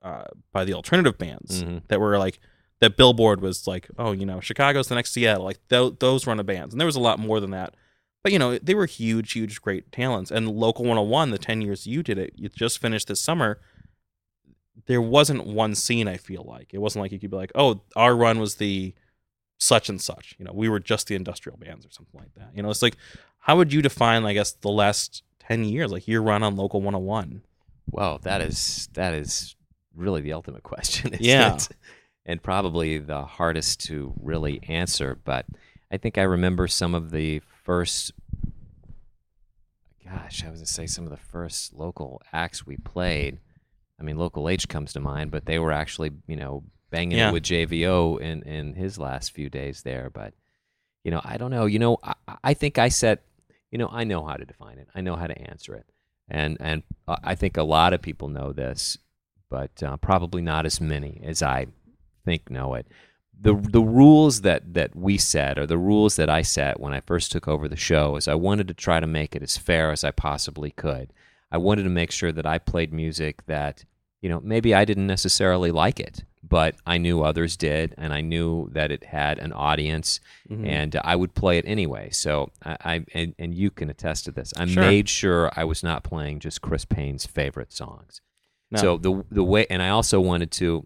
[0.01, 1.83] uh, by the alternative bands Mhm.
[1.87, 2.39] that were like
[2.79, 5.43] that Billboard was like, oh, you know, Chicago's the next Seattle.
[5.43, 7.75] Like th- those run of bands, and there was a lot more than that.
[8.23, 10.31] But you know, they were huge, huge, great talents.
[10.31, 13.59] And Local 101, the 10 years you did it, you just finished this summer.
[14.87, 16.07] There wasn't one scene.
[16.07, 18.93] I feel like it wasn't like you could be like, oh, our run was the
[19.57, 20.35] such and such.
[20.37, 22.51] You know, we were just the industrial bands or something like that.
[22.55, 22.95] You know, it's like,
[23.39, 26.81] how would you define, I guess, the last 10 years, like your run on Local
[26.81, 27.41] 101?
[27.91, 29.55] Well, that is that is
[29.95, 31.15] really the ultimate question.
[31.19, 31.55] Yeah.
[31.55, 31.69] it?
[32.29, 35.17] And probably the hardest to really answer.
[35.25, 35.47] But
[35.91, 38.11] I think I remember some of the first.
[40.05, 43.39] Gosh, I was gonna say some of the first local acts we played.
[43.99, 47.29] I mean, local H comes to mind, but they were actually you know banging Yeah.
[47.29, 50.09] it with JVO in in his last few days there.
[50.11, 50.33] But
[51.03, 51.65] you know, I don't know.
[51.65, 52.13] You know, I,
[52.43, 53.19] I think I said,
[53.71, 54.87] you know, I know how to define it.
[54.93, 55.87] I know how to answer it,
[56.29, 58.99] and and uh, I think a lot of people know this,
[59.49, 61.67] but uh, probably not as many as I
[62.25, 62.87] think know it.
[63.41, 66.99] The the rules that that we set, or the rules that I set when I
[67.01, 69.91] first took over the show, is I wanted to try to make it as fair
[69.91, 71.13] as I possibly could.
[71.51, 73.85] I wanted to make sure that I played music that
[74.21, 78.19] you know maybe I didn't necessarily like it, but I knew others did, and I
[78.19, 80.67] knew that it had an audience, Mhm.
[80.67, 82.09] and I would play it anyway.
[82.09, 84.51] So I, I and, and you can attest to this.
[84.57, 84.83] I Sure.
[84.83, 88.19] made sure I was not playing just Chris Payne's favorite songs.
[88.69, 88.81] No.
[88.81, 90.85] So the the way, and I also wanted to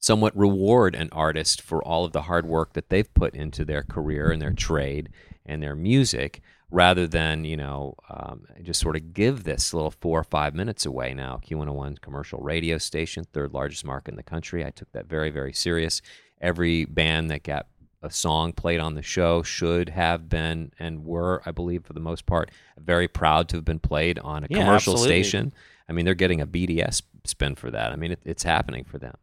[0.00, 3.82] somewhat reward an artist for all of the hard work that they've put into their
[3.82, 5.08] career and their trade
[5.44, 10.20] and their music, rather than you know um, just sort of give this little four
[10.20, 11.14] or five minutes away.
[11.14, 14.64] Now Q101 commercial radio station, third largest market in the country.
[14.64, 16.02] I took that very very serious.
[16.40, 17.66] Every band that got
[18.00, 22.00] a song played on the show should have been and were, I believe, for the
[22.00, 25.22] most part, very proud to have been played on a Yeah, commercial absolutely.
[25.24, 25.52] station.
[25.88, 27.90] I mean, they're getting a BDS spin for that.
[27.92, 29.16] I mean, it, it's happening for them.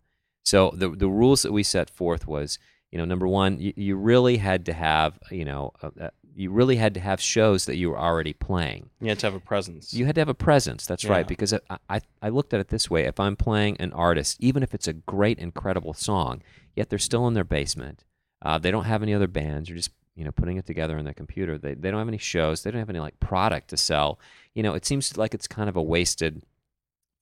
[0.46, 2.60] So the the rules that we set forth was,
[2.92, 6.52] you know, number one, you, you really had to have, you know, uh, uh, you
[6.52, 8.90] really had to have shows that you were already playing.
[9.00, 9.94] you had to have a presence.
[9.94, 10.86] You had to have a presence.
[10.86, 11.12] That's Yeah.
[11.12, 11.28] right.
[11.28, 14.62] Because I, I I looked at it this way: if I'm playing an artist, even
[14.62, 16.42] if it's a great, incredible song,
[16.76, 18.04] yet they're still in their basement,
[18.44, 19.68] uh, they don't have any other bands.
[19.70, 21.58] They're just you know putting it together on their computer.
[21.58, 22.62] They they don't have any shows.
[22.62, 24.20] They don't have any like product to sell.
[24.54, 26.44] You know, it seems like it's kind of a wasted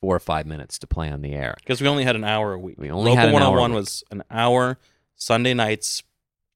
[0.03, 1.55] four or five minutes to play on the air.
[1.59, 2.75] because we only had an hour a week.
[2.77, 3.75] We only Local had an hour a 101 week.
[3.77, 4.77] was an hour
[5.15, 6.03] Sunday nights,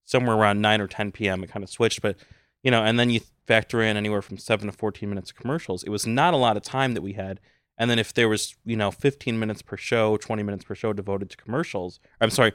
[0.03, 1.45] somewhere around nine or 10 p.m.
[1.45, 2.17] It kind of switched, but
[2.61, 5.81] you know, and then you factor in anywhere from seven to 14 minutes of commercials.
[5.83, 7.39] It was not a lot of time that we had.
[7.77, 10.91] And then if there was, you know, 15 minutes per show, 20 minutes per show
[10.91, 12.51] devoted to commercials, I'm sorry,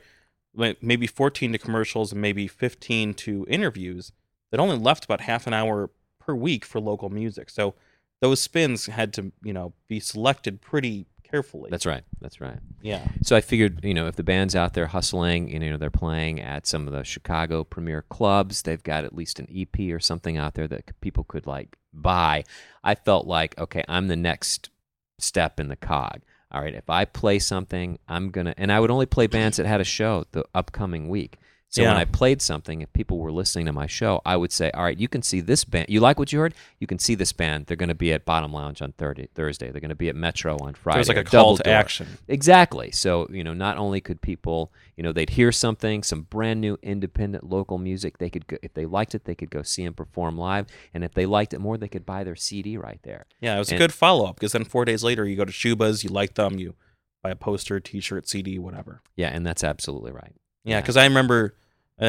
[0.55, 4.12] maybe 14 to commercials and maybe 15 to interviews,
[4.50, 5.88] that only left about half an hour
[6.20, 7.48] per week for local music.
[7.48, 7.76] So
[8.23, 11.71] those spins had to, you know, be selected pretty carefully.
[11.71, 12.05] That's right.
[12.21, 12.59] That's right.
[12.81, 13.09] yeah.
[13.23, 16.41] So I figured, you know, if the band's out there hustling, you know, they're playing
[16.41, 20.37] at some of the Chicago premier clubs, they've got at least an EP or something
[20.37, 22.45] out there that people could like buy.
[22.85, 24.71] I felt like, okay, I'm the next
[25.19, 26.21] step in the cog.
[26.53, 29.67] All right, if I play something, I'm gonna, and I would only play bands that
[29.67, 31.39] had a show the upcoming week.
[31.73, 34.71] So when I played something, if people were listening to my show, I would say,
[34.73, 35.87] "All right, you can see this band.
[35.89, 36.53] You like what you heard?
[36.79, 37.65] You can see this band.
[37.65, 39.29] They're going to be at Bottom Lounge on Thursday.
[39.35, 39.71] Thursday.
[39.71, 40.99] They're going to be at Metro on Friday.
[40.99, 42.07] There's like a call to Door." action.
[42.29, 42.91] Exactly.
[42.91, 46.79] So, you know, not only could people, you know, they'd hear something, some brand new
[46.83, 49.95] independent local music, they could go, if they liked it, they could go see them
[49.95, 53.25] perform live, and if they liked it more, they could buy their CD right there.
[53.41, 55.53] Yeah, it was a good follow up because then four days later you go to
[55.53, 56.75] Shuba's, you like them, you
[57.23, 59.01] buy a poster, T-shirt, CD, whatever.
[59.17, 60.35] Yeah, and that's absolutely right.
[60.65, 60.81] Yeah, Yeah.
[60.83, 61.55] because I remember,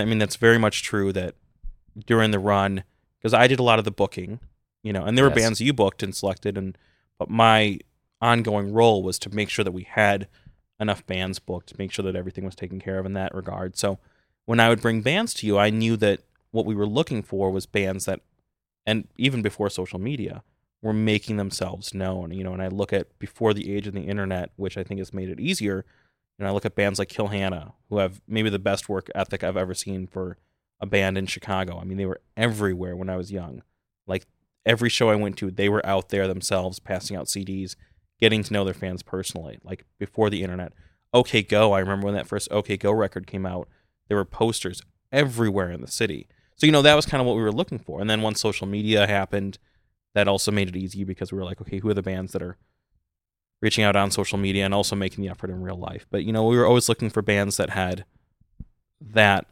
[0.01, 1.35] I mean, that's very much true that
[2.05, 2.83] during the run,
[3.19, 4.39] because I did a lot of the booking,
[4.81, 5.39] you know, and there were Yes.
[5.39, 6.77] bands you booked and selected, and
[7.19, 7.79] but my
[8.19, 10.27] ongoing role was to make sure that we had
[10.79, 13.77] enough bands booked, to make sure that everything was taken care of in that regard.
[13.77, 13.99] So
[14.45, 17.51] when I would bring bands to you, I knew that what we were looking for
[17.51, 18.21] was bands that,
[18.85, 20.43] and even before social media,
[20.81, 22.31] were making themselves known.
[22.31, 24.99] You know, and I look at before the age of the internet, which I think
[24.99, 25.85] has made it easier.
[26.39, 29.43] And I look at bands like Kill Hannah, who have maybe the best work ethic
[29.43, 30.37] I've ever seen for
[30.79, 31.79] a band in Chicago.
[31.79, 33.61] I mean, they were everywhere when I was young.
[34.07, 34.25] Like
[34.65, 37.75] every show I went to, they were out there themselves, passing out CDs,
[38.19, 39.59] getting to know their fans personally.
[39.63, 40.73] Like before the internet,
[41.13, 41.73] OK Go.
[41.73, 43.69] I remember when that first OK Go record came out,
[44.07, 46.27] there were posters everywhere in the city.
[46.55, 48.01] So you know that was kind of what we were looking for.
[48.01, 49.59] And then once social media happened,
[50.15, 52.41] that also made it easy because we were like, okay, who are the bands that
[52.41, 52.57] are
[53.63, 56.05] reaching out on social media and also making the effort in real life.
[56.11, 58.03] But you know, we were always looking for bands that had
[59.01, 59.47] that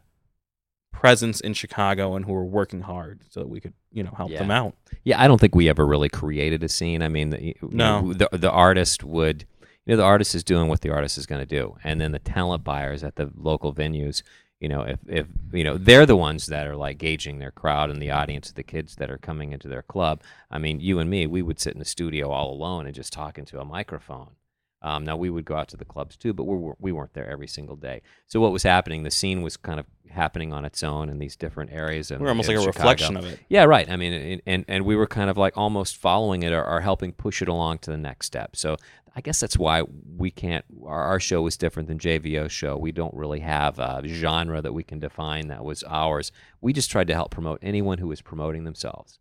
[0.92, 4.30] presence in Chicago and who were working hard so that we could, you know, help
[4.30, 4.38] Yeah.
[4.40, 4.74] them out.
[5.02, 7.02] Yeah, I don't think we ever really created a scene.
[7.02, 8.12] I mean, the, No.
[8.12, 9.46] the the artist would,
[9.86, 12.12] you know, the artist is doing what the artist is going to do, and then
[12.12, 14.22] the talent buyers at the local venues,
[14.62, 17.90] you know, if if you know, they're the ones that are like gauging their crowd
[17.90, 20.22] and the audience of the kids that are coming into their club.
[20.52, 23.12] I mean, you and me, we would sit in the studio all alone and just
[23.12, 24.36] talk into a microphone.
[24.82, 27.14] Um, now we would go out to the clubs too, but we were, we weren't
[27.14, 28.02] there every single day.
[28.26, 29.04] So what was happening?
[29.04, 32.10] The scene was kind of happening on its own in these different areas.
[32.10, 32.78] Of, We're almost like a Chicago.
[32.78, 33.38] reflection of it.
[33.48, 33.88] Yeah, right.
[33.88, 36.80] I mean, and, and and we were kind of like almost following it or, or
[36.80, 38.56] helping push it along to the next step.
[38.56, 38.76] So
[39.14, 39.84] I guess that's why
[40.16, 40.64] we can't.
[40.84, 42.76] Our, our show is different than JVO's show.
[42.76, 46.32] We don't really have a genre that we can define that was ours.
[46.60, 49.18] We just tried to help promote anyone who was promoting themselves.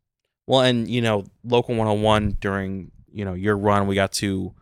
[0.48, 4.54] Well, and you know, Local 101 during, you know, your run, we got to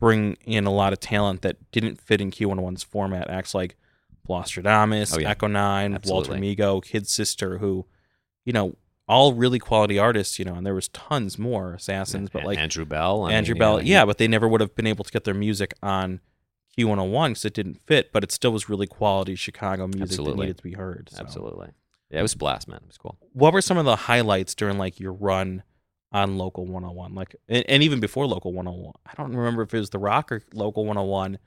[0.00, 3.28] bring in a lot of talent that didn't fit in Q101's format.
[3.30, 3.76] Acts like
[4.28, 5.30] Flosstradamus, Oh, yeah.
[5.30, 6.56] Echo Nine, Walter Absolutely.
[6.56, 7.86] Meego, Kid Sister, who,
[8.44, 8.76] you know,
[9.08, 12.84] all really quality artists, you know, and there was tons more assassins, but like Andrew
[12.84, 15.10] Bell, I Andrew mean, Bell, know, yeah, but they never would have been able to
[15.10, 16.20] get their music on
[16.76, 20.58] Q101 because it didn't fit, but it still was really quality Chicago music that needed
[20.58, 21.08] to be heard.
[21.10, 21.20] so.
[21.20, 21.68] absolutely.
[22.10, 22.80] Yeah, it was a blast, man.
[22.82, 23.18] It was cool.
[23.32, 25.62] What were some of the highlights during like your run
[26.12, 27.14] on Local 101?
[27.14, 30.32] Like, and, and even before Local 101, I don't remember if it was The Rock
[30.32, 31.38] or Local 101.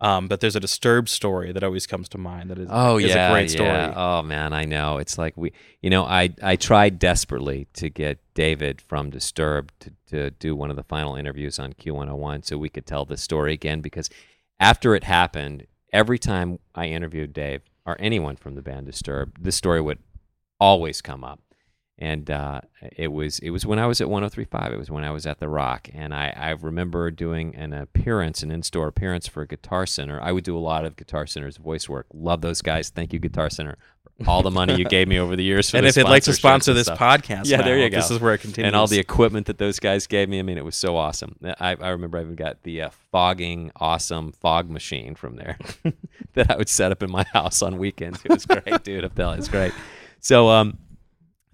[0.00, 2.50] Um, but there's a Disturbed story that always comes to mind.
[2.50, 3.68] That is, Oh is yeah, a great story.
[3.68, 3.92] yeah.
[3.96, 4.98] Oh man, I know.
[4.98, 5.52] It's like we,
[5.82, 10.70] you know, I I tried desperately to get David from Disturbed to, to do one
[10.70, 14.08] of the final interviews on Q101 so we could tell the story again because
[14.60, 19.56] after it happened, every time I interviewed Dave or anyone from the band Disturbed, this
[19.56, 19.98] story would
[20.60, 21.40] always come up.
[22.00, 22.60] And uh,
[22.96, 24.72] it was it was when I was at 103.5.
[24.72, 28.44] It was when I was at the Rock, and I, I remember doing an appearance,
[28.44, 30.20] an in-store appearance for Guitar Center.
[30.22, 32.06] I would do a lot of Guitar Center's voice work.
[32.14, 32.90] Love those guys.
[32.90, 33.78] Thank you, Guitar Center,
[34.22, 35.70] for all the money you gave me over the years.
[35.70, 37.96] For and if they'd like to sponsor this podcast, Yeah, there you go.
[37.96, 38.68] This is where it continues.
[38.68, 40.38] and all the equipment that those guys gave me.
[40.38, 41.34] I mean, it was so awesome.
[41.58, 45.58] I, I remember I even got the uh, fogging awesome fog machine from there
[46.34, 48.20] that I would set up in my house on weekends.
[48.24, 49.02] It was great, dude.
[49.02, 49.72] I'm telling you, it's great.
[50.20, 50.78] So, um,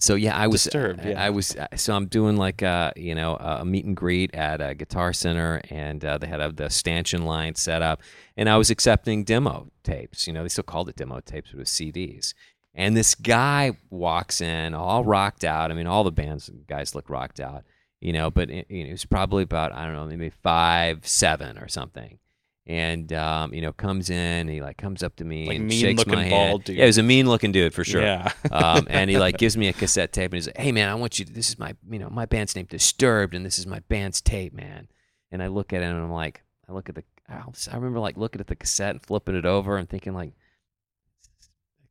[0.05, 1.25] so yeah, I was Disturbed, I- yeah.
[1.27, 4.61] I was uh, so I'm doing like a you know a meet and greet at
[4.61, 8.03] a Guitar Center, and uh, they had a, the stanchion line set up,
[8.37, 10.27] and I was accepting demo tapes.
[10.27, 12.35] You know, they still called it demo tapes, but it was CDs.
[12.75, 15.71] And this guy walks in, all rocked out.
[15.71, 17.63] I mean, all the bands guys look rocked out.
[18.01, 21.07] you know, but it, you know, it was probably about I don't know, maybe five
[21.07, 22.19] seven or something.
[22.67, 25.81] And um, you know, comes in, he like comes up to me Like and mean
[25.81, 26.65] shakes looking my bald hand.
[26.65, 26.77] dude.
[26.77, 28.33] Yeah, he was a mean looking dude for sure Yeah.
[28.51, 30.95] um, and he like gives me a cassette tape and he's like, "Hey man, I
[30.95, 31.27] want you.
[31.27, 34.55] This is my you know my band's name Disturbed, and this is my band's tape,
[34.55, 34.89] man."
[35.31, 38.17] And I look at it and I'm like, I look at the, I remember like
[38.17, 40.33] looking at the cassette and flipping it over and thinking like,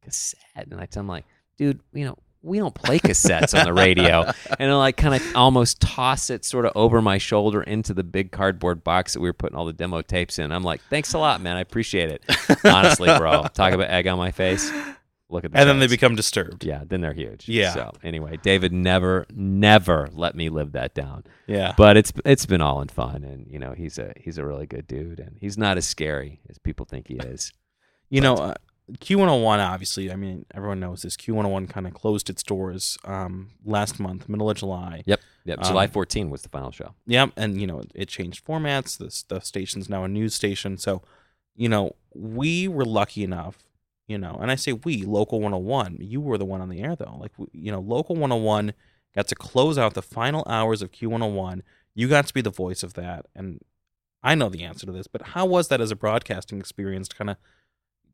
[0.02, 1.26] cassette, and I tell him like,
[1.58, 2.18] dude, you know.
[2.44, 4.30] We don't play cassettes on the radio,
[4.60, 8.04] and I like kind of almost toss it sort of over my shoulder into the
[8.04, 10.52] big cardboard box that we were putting all the demo tapes in.
[10.52, 11.56] I'm like, "Thanks a lot, man.
[11.56, 12.24] I appreciate it."
[12.66, 14.70] Honestly, bro, talk about egg on my face.
[15.34, 16.64] Look at the and then they become disturbed.
[16.64, 17.50] Yeah, then they're huge.
[17.50, 17.74] Yeah.
[17.74, 21.24] So anyway, David never, never let me live that down.
[21.48, 21.74] Yeah.
[21.76, 24.68] But it's it's been all in fun, and you know he's a he's a really
[24.68, 27.52] good dude, and he's not as scary as people think he is.
[28.10, 28.54] You know, uh,
[28.92, 31.16] Q101, obviously, I mean, everyone knows this.
[31.16, 35.04] Q101 kind of closed its doors um, last month, middle of July.
[35.06, 35.22] Yep.
[35.46, 35.62] Yep.
[35.64, 36.94] July Um, 14 was the final show.
[37.08, 37.32] Yep.
[37.38, 38.98] And, you know, it changed formats.
[38.98, 40.78] The, the station's now a news station.
[40.78, 41.02] So,
[41.56, 43.58] you know, we were lucky enough,
[44.08, 45.98] you know, and I say we, Local 101.
[46.02, 47.18] You were the one on the air, though.
[47.20, 48.74] Like, you know, Local 101
[49.16, 51.62] got to close out the final hours of Q101.
[51.96, 53.28] You got to be the voice of that.
[53.36, 53.62] And
[54.22, 57.16] I know the answer to this, but how was that as a broadcasting experience to
[57.16, 57.38] kind of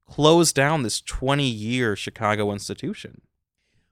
[0.09, 3.21] close down this 20 year Chicago institution?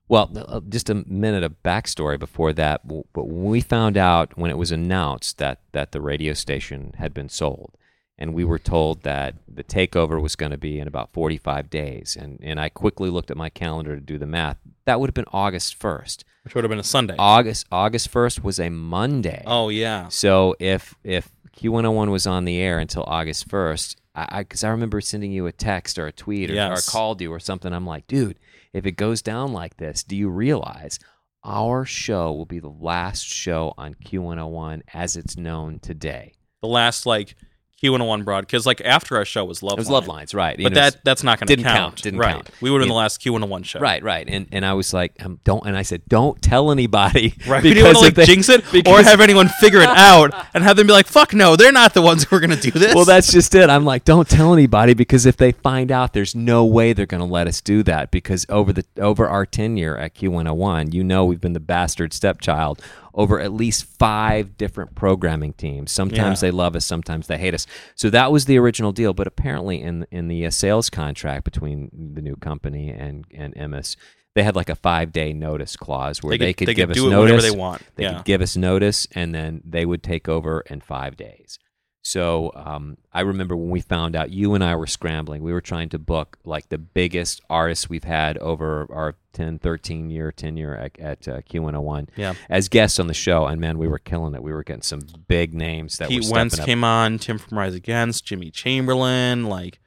[0.10, 2.88] Well, uh, just a minute of backstory before that.
[2.88, 7.14] But when we found out when it was announced that that the radio station had
[7.14, 7.72] been sold,
[8.18, 12.18] and we were told that the takeover was going to be in about 45 days,
[12.20, 14.58] and and I quickly looked at my calendar to do the math.
[14.86, 16.24] That would have been August 1st.
[16.44, 17.16] Which would have been a Sunday.
[17.20, 19.44] August August 1st was a Monday.
[19.46, 20.08] oh, yeah.
[20.08, 25.00] So if if Q101 was on the air until August 1st, I because I, remember
[25.02, 26.88] sending you a text or a tweet or, Yes.
[26.88, 27.72] or called you or something.
[27.72, 28.40] I'm like, dude,
[28.74, 31.00] if it goes down like this, do you realize
[31.44, 36.34] our show will be the last show on Q101 as it's known today?
[36.62, 37.36] The last, like,
[37.82, 38.42] Q101 broad.
[38.42, 39.94] Because, like, after our show was Love It was Line.
[39.94, 40.58] Love Lines, right?
[40.62, 41.78] But that that's not going to didn't count.
[41.78, 42.34] count, didn't right.
[42.34, 42.52] count.
[42.60, 43.80] We were in the last Q101 show.
[43.80, 47.34] Right, right, and and I was like, um, don't, and I said, don't tell anybody,
[47.48, 47.64] Right.
[47.64, 50.64] We didn't want to, like, they- jinx it or have anyone figure it out and
[50.64, 52.72] have them be like, fuck no, they're not the ones who are going to do
[52.72, 52.96] this.
[52.96, 53.70] Well, that's just it.
[53.70, 57.20] I'm like, don't tell anybody because if they find out, there's no way they're going
[57.22, 58.12] to let us do that.
[58.12, 62.82] Because over the over our tenure at Q101, you know, we've been the bastard stepchild
[63.18, 65.92] over at least five different programming teams.
[65.92, 66.48] Sometimes Yeah.
[66.48, 67.66] they love us, sometimes they hate us.
[67.96, 69.14] So that was the original deal.
[69.14, 73.98] But apparently, in in the uh, sales contract between the new company and and Emmis,
[74.36, 76.90] they had like a five day notice clause where they they, could, could they give
[76.90, 77.32] could us notice.
[77.32, 77.82] whenever they want.
[77.96, 78.18] They yeah.
[78.18, 81.58] could give us notice, and then they would take over in five days.
[82.08, 85.44] So um, I remember when we found out, you and I were scrambling.
[85.44, 90.10] We were trying to book like the biggest artists we've had over our 10, 13
[90.10, 92.36] year tenure at, at uh, Q101 Yeah.
[92.50, 93.46] as guests on the show.
[93.46, 94.42] And man, we were killing it.
[94.42, 96.66] We were getting some big names that Pete Wentz up.
[96.66, 99.82] came on, Tim from Rise Against, Jimmy Chamberlin, like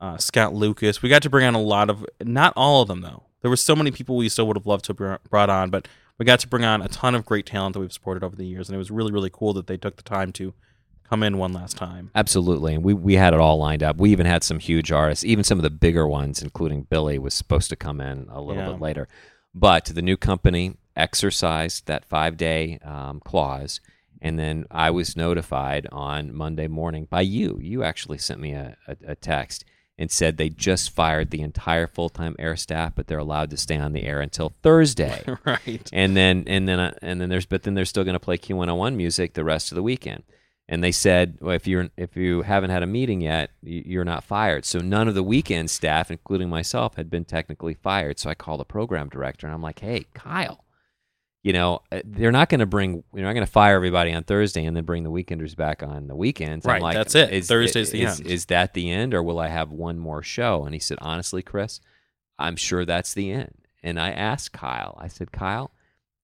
[0.00, 1.02] uh, Scott Lucas.
[1.02, 3.24] We got to bring on a lot of, not all of them though.
[3.42, 5.88] There were so many people we still would have loved to have brought on, but
[6.18, 8.46] we got to bring on a ton of great talent that we've supported over the
[8.46, 10.54] years, and it was really, really cool that they took the time to
[11.14, 12.10] come in one last time.
[12.14, 13.96] Absolutely, and we we had it all lined up.
[13.96, 17.34] We even had some huge artists, even some of the bigger ones, including Billy, was
[17.34, 18.70] supposed to come in a little Yeah.
[18.72, 19.08] bit later.
[19.54, 23.80] But the new company exercised that five day um, clause,
[24.20, 27.58] and then I was notified on Monday morning by you.
[27.62, 29.64] You actually sent me a, a, a text
[29.96, 33.56] and said they just fired the entire full time air staff, but they're allowed to
[33.56, 35.22] stay on the air until Thursday.
[35.44, 35.88] right.
[35.92, 38.36] and then and then uh, and then there's but then they're still going to play
[38.36, 40.24] Q101 music the rest of the weekend.
[40.66, 44.24] And they said, well, if you're if you haven't had a meeting yet, you're not
[44.24, 44.64] fired.
[44.64, 48.18] So none of the weekend staff, including myself, had been technically fired.
[48.18, 50.64] So I called the program director and I'm like, hey, Kyle,
[51.42, 54.24] you know, uh, they're not going to bring, you're not going to fire everybody on
[54.24, 56.66] Thursday and then bring the weekenders back on the weekends.
[56.66, 57.30] I'm Right, like, that's it.
[57.30, 58.30] Is, Thursday's the is, end.
[58.30, 60.64] Is that the end, or will I have one more show?
[60.64, 61.80] And he said, honestly, Chris,
[62.38, 63.54] I'm sure that's the end.
[63.82, 65.72] And I asked Kyle, I said, Kyle,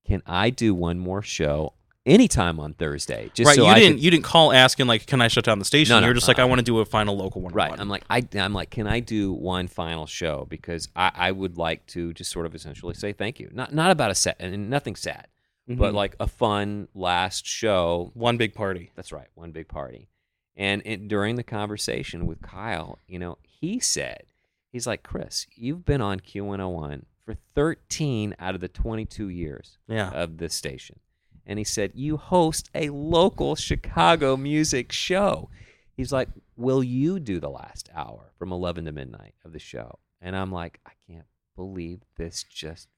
[0.06, 1.74] can I do one more show
[2.06, 3.30] anytime on Thursday?
[3.34, 3.56] Just right.
[3.56, 3.96] so you I didn't.
[3.96, 6.14] could- You didn't call asking like, "Can I shut down the station?" No, no, You're
[6.14, 6.46] just like, uh-uh.
[6.46, 7.72] "I want to do a final local one." Right.
[7.78, 10.46] I'm like, I, I'm like, can I do one final show?
[10.48, 13.50] Because I, I would like to just sort of essentially say thank you.
[13.52, 15.28] Not not about a set and nothing sad,
[15.68, 15.94] but Mhm.
[15.94, 18.10] like a fun last show.
[18.14, 18.90] one big party.
[18.96, 20.08] That's right, one big party.
[20.56, 24.24] And it, during the conversation with Kyle, you know, he said,
[24.72, 30.10] he's like, Chris, you've been on Q101 for 13 out of the 22 years Yeah.
[30.10, 30.98] of this station.
[31.46, 35.48] And he said, You host a local Chicago music show.
[35.96, 39.98] He's like, Will you do the last hour from 11 to midnight of the show?
[40.20, 41.26] And I'm like, I can't
[41.56, 42.88] believe this just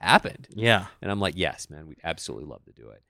[0.00, 0.48] happened.
[0.50, 0.86] Yeah.
[1.00, 3.02] And I'm like, Yes, man, we'd absolutely love to do it.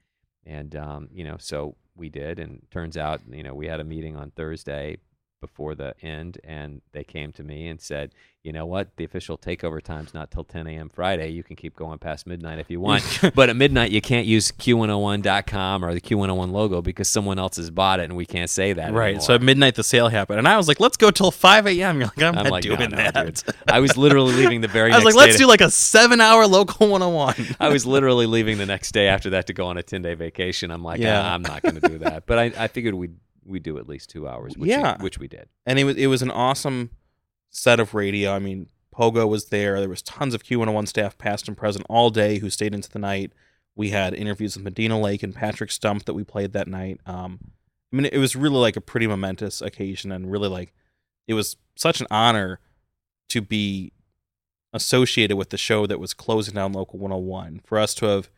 [0.45, 3.85] and um, you know, so we did, and turns out, you know, we had a
[3.85, 4.99] meeting on Thursday
[5.47, 9.37] before the end, and they came to me and said, you know what, the official
[9.37, 10.89] takeover time's not till 10 a.m.
[10.89, 11.31] Friday.
[11.31, 13.03] You can keep going past midnight if you want,
[13.35, 17.71] but at midnight you can't use Q101.com or the Q101 logo because someone else has
[17.71, 18.93] bought it, and we can't say that.
[18.93, 19.07] Right.
[19.09, 19.23] anymore.
[19.23, 21.99] So at midnight the sale happened, and I was like, "Let's go till 5 a.m."
[21.99, 23.43] You're like, "I'm, I'm not like, doing no, that." dude.
[23.67, 26.47] I was literally leaving the very I was like, "Let's do to- like a seven-hour
[26.47, 29.83] local 101." I was literally leaving the next day after that to go on a
[29.83, 30.71] 10 day vacation.
[30.71, 31.21] I'm like, Yeah.
[31.21, 32.27] "Ah, I'm not going to do that.
[32.27, 33.17] But I, I figured we'd,
[33.47, 35.01] we'd do at least two hours, which, Yeah.
[35.03, 35.49] which we did.
[35.65, 36.91] and it was it was an awesome
[37.51, 38.33] set of radio.
[38.33, 39.79] I mean, Pogo was there.
[39.81, 42.99] There was tons of Q101 staff, past and present, all day who stayed into the
[42.99, 43.33] night.
[43.75, 47.01] We had interviews with Medina Lake and Patrick Stump that we played that night.
[47.07, 47.39] Um,
[47.93, 50.73] I mean, it was really like a pretty momentous occasion, and really like
[51.27, 52.59] it was such an honor
[53.29, 53.93] to be
[54.73, 57.61] associated with the show that was closing down Local 101.
[57.65, 58.31] For us to have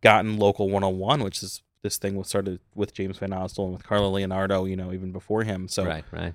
[0.00, 3.84] gotten Local 101, which is this thing was started with James Van Osdol and with
[3.84, 5.68] Carlo Leonardo, you know, even before him.
[5.68, 6.34] So right, right.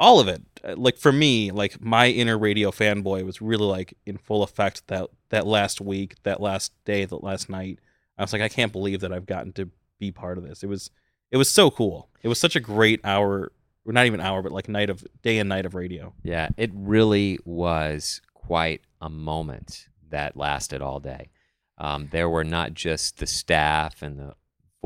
[0.00, 0.42] all of it
[0.76, 5.08] like for me like my inner radio fanboy was really like in full effect that
[5.28, 7.78] that last week that last day that last night
[8.18, 9.70] i was like i can't believe that i've gotten to
[10.00, 10.90] be part of this it was
[11.30, 13.52] it was so cool it was such a great hour
[13.92, 17.38] not even hour but like night of day and night of radio Yeah, it really
[17.44, 21.30] was quite a moment that lasted all day.
[21.78, 24.34] Um, there were not just the staff and the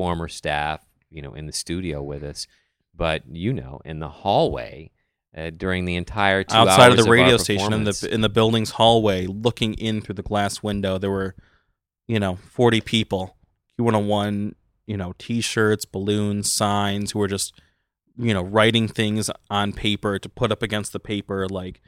[0.01, 2.47] former staff, you know, in the studio with us,
[2.95, 4.89] but you know, in the hallway
[5.37, 8.29] uh, during the entire two outside of the our radio station in the in the
[8.29, 11.35] building's hallway looking in through the glass window there were
[12.07, 13.37] you know 40 people.
[13.77, 14.55] You q101
[14.87, 17.53] you know t-shirts balloons signs who were just
[18.17, 21.79] you know writing things on paper to put up against the paper like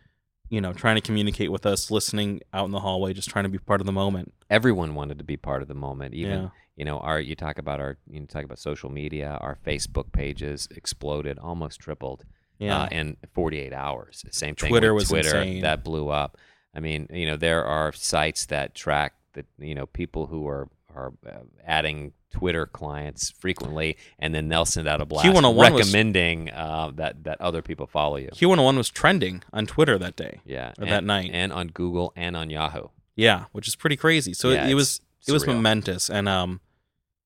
[0.54, 3.50] you know trying to communicate with us listening out in the hallway just trying to
[3.50, 6.14] be part of the moment everyone wanted to be part of the moment.
[6.14, 6.50] Even Yeah.
[6.80, 9.30] you know, our you talk about our you talk about social media.
[9.42, 12.20] Our Facebook pages exploded, almost tripled.
[12.60, 14.24] yeah uh, in 48 hours.
[14.30, 14.70] Same thing.
[14.70, 15.62] Twitter with was Twitter insane.
[15.64, 16.38] that blew up.
[16.76, 20.70] I mean, you know, there are sites that track that you know people who are
[20.96, 25.72] are uh, adding Twitter clients frequently, and then they'll send out a blast Q101 was-
[25.72, 28.30] recommending uh, that that other people follow you.
[28.30, 31.30] q101 was trending on twitter that day Yeah, or and, that night.
[31.34, 32.88] and on Google and on Yahoo.
[33.16, 34.34] Yeah, which is pretty crazy.
[34.34, 36.60] So Yeah, it, it was it's it was momentous, and um,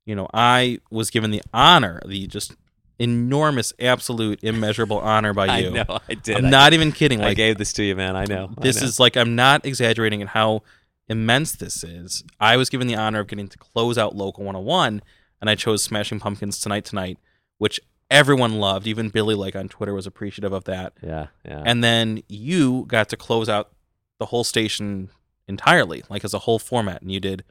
[0.06, 2.54] you know, I was given the honor, the just
[3.00, 5.68] enormous, absolute, immeasurable honor by you.
[5.70, 6.38] I know, I did.
[6.38, 7.22] I'm I- not even kidding.
[7.22, 8.16] I gave this to you, man.
[8.16, 8.50] I know.
[8.58, 8.88] I this know.
[8.88, 10.64] is like I'm not exaggerating at how
[11.08, 12.24] immense this is.
[12.40, 15.02] I was given the honor of getting to close out Local 101,
[15.42, 17.18] and I chose Smashing Pumpkins tonight tonight,
[17.58, 17.80] which
[18.10, 18.88] everyone loved.
[18.88, 20.94] Even Billy, like on Twitter, was appreciative of that.
[21.02, 21.64] yeah, yeah.
[21.66, 23.72] And then you got to close out
[24.20, 25.10] the whole station
[25.48, 27.44] entirely, like as a whole format, and you did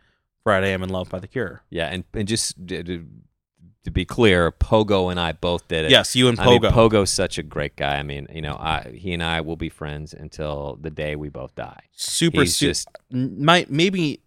[0.42, 1.62] Friday I'm in Love by the Cure.
[1.70, 2.54] yeah, and and just
[3.86, 5.90] to, be clear, Pogo and I both did it.
[5.90, 6.70] Yes, you and I mean, Pogo.
[6.70, 7.96] Pogo's such a great guy.
[7.96, 11.28] I mean, you know, I, he and I will be friends until the day we
[11.28, 11.82] both die.
[11.92, 14.20] super, He's su- just might maybe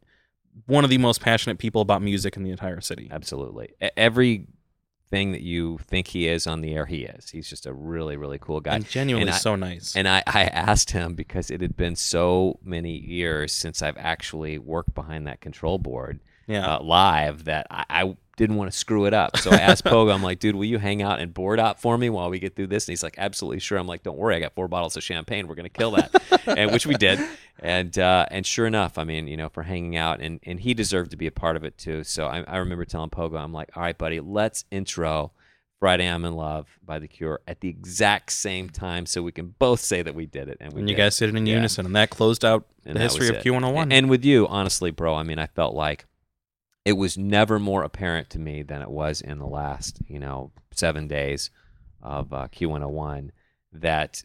[0.66, 3.07] one of the most passionate people about music in the entire city.
[3.12, 6.86] absolutely E- everything that you think he is on the air.
[6.86, 7.30] He is.
[7.30, 8.76] He's just a really, really cool guy.
[8.76, 9.95] And genuinely And I- so nice.
[9.95, 14.57] And I, I asked him because it had been so many years since I've actually
[14.60, 16.76] worked behind that control board yeah.
[16.76, 19.38] uh, live that I, I didn't want to screw it up.
[19.38, 21.98] So I asked Pogo, I'm like, dude, will you hang out and board out for
[21.98, 22.88] me while we get through this?
[22.88, 23.78] And he's like, absolutely sure.
[23.78, 25.48] I'm like, don't worry, I got four bottles of champagne.
[25.48, 26.10] We're gonna kill that,
[26.48, 27.20] and which we did.
[27.60, 30.74] And uh, and sure enough, I mean, you know, for hanging out, and and he
[30.74, 32.04] deserved to be a part of it too.
[32.06, 35.34] So I, I remember telling Pogo, I'm like, all right, buddy, let's intro.
[35.82, 39.56] Friday I'm in Love by The Cure at the exact same time so we can
[39.60, 40.58] both say that we did it.
[40.60, 41.02] And we and you did.
[41.02, 41.56] guys did it in Yeah.
[41.56, 43.46] unison, and that closed out And the history of it.
[43.46, 43.84] Q101.
[43.84, 46.06] And, and with you, honestly, bro, I mean, I felt like
[46.86, 50.52] it was never more apparent to me than it was in the last, you know,
[50.72, 51.50] seven days
[52.02, 53.32] of uh, Q101
[53.74, 54.24] that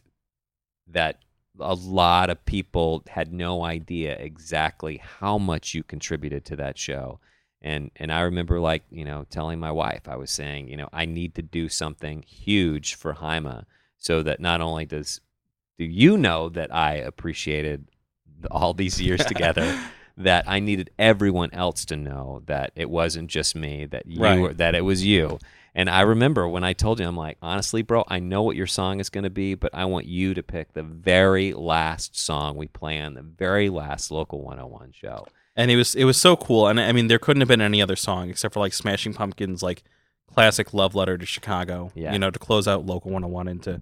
[0.87, 1.19] that
[1.59, 7.19] a lot of people had no idea exactly how much you contributed to that show.
[7.61, 10.89] And and I remember like, you know, telling my wife, I was saying, you know,
[10.93, 13.63] I need to do something huge for Jaime
[13.97, 15.21] so that not only does
[15.77, 17.89] do you know that I appreciated
[18.51, 19.77] all these years together
[20.17, 24.39] that I needed everyone else to know that it wasn't just me that you Right.
[24.39, 25.39] were, that it was you.
[25.77, 28.67] And I remember when I told you, I'm like, honestly, bro, I know what your
[28.67, 32.55] song is going to be, but I want you to pick the very last song
[32.55, 35.27] we play on the very last local 101 show.
[35.57, 36.67] and it was it was so cool.
[36.67, 39.61] And I mean, there couldn't have been any other song except for like Smashing Pumpkins,
[39.61, 39.83] like
[40.33, 41.91] classic love letter to Chicago.
[41.93, 42.13] Yeah.
[42.13, 43.81] You know, to close out Local 101 and to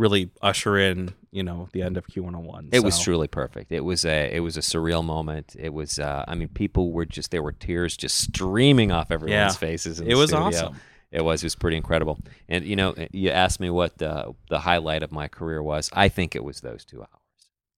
[0.00, 2.70] really usher in, you know, the end of Q101.
[2.72, 3.70] It was truly perfect.
[3.72, 5.54] It was a it was a surreal moment.
[5.58, 9.54] It was uh, I mean people were just there were tears just streaming off everyone's
[9.54, 9.68] Yeah.
[9.68, 10.00] faces.
[10.00, 10.46] It was studio.
[10.46, 10.76] awesome.
[11.12, 12.18] It was it was pretty incredible.
[12.48, 15.90] And you know you asked me what the the highlight of my career was.
[15.92, 17.08] I think it was those two hours.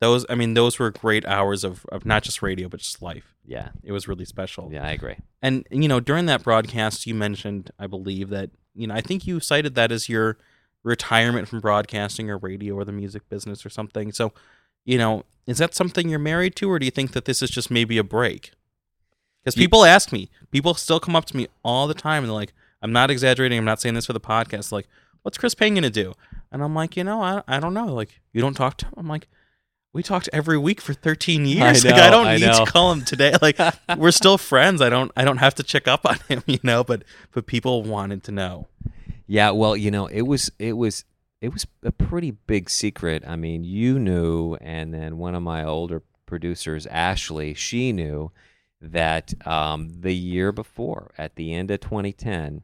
[0.01, 3.37] Those, I mean, those were great hours of, of not just radio, but just life.
[3.47, 4.69] Yeah, It was really special.
[4.73, 5.15] yeah, I agree.
[5.41, 9.29] And, you know, during that broadcast, you mentioned, I believe, that, you know, I think
[9.29, 10.39] you cited that as your
[10.83, 14.13] retirement from broadcasting or radio or the music business or something.
[14.13, 14.33] So,
[14.85, 17.51] you know, is that something you're married to, or do you think that this is
[17.51, 18.53] just maybe a break?
[19.43, 22.35] Because people ask me, people still come up to me all the time and they're
[22.35, 23.59] like, I'm not exaggerating.
[23.59, 24.71] I'm not saying this for the podcast.
[24.71, 24.89] Like,
[25.23, 26.15] what's Chris Payne going to do?
[26.53, 27.87] And I'm like, you know, I, I don't know.
[27.87, 28.93] Like, you don't talk to him?
[28.97, 29.29] I'm like,
[29.93, 31.85] we talked every week for 13 years.
[31.85, 32.65] like, I don't I need know.
[32.65, 33.35] to call him today.
[33.43, 33.59] Like,
[33.97, 34.81] we're still friends.
[34.81, 37.03] I don't, I don't have to check up on him, you know, but,
[37.33, 38.69] but people wanted to know.
[39.33, 41.07] Yeah, well, you know, it was it was
[41.41, 43.25] it was a pretty big secret.
[43.27, 48.31] I mean, you knew, and then one of my older producers, Ashley, she knew
[48.83, 52.63] that um, the year before, at the end of 2010,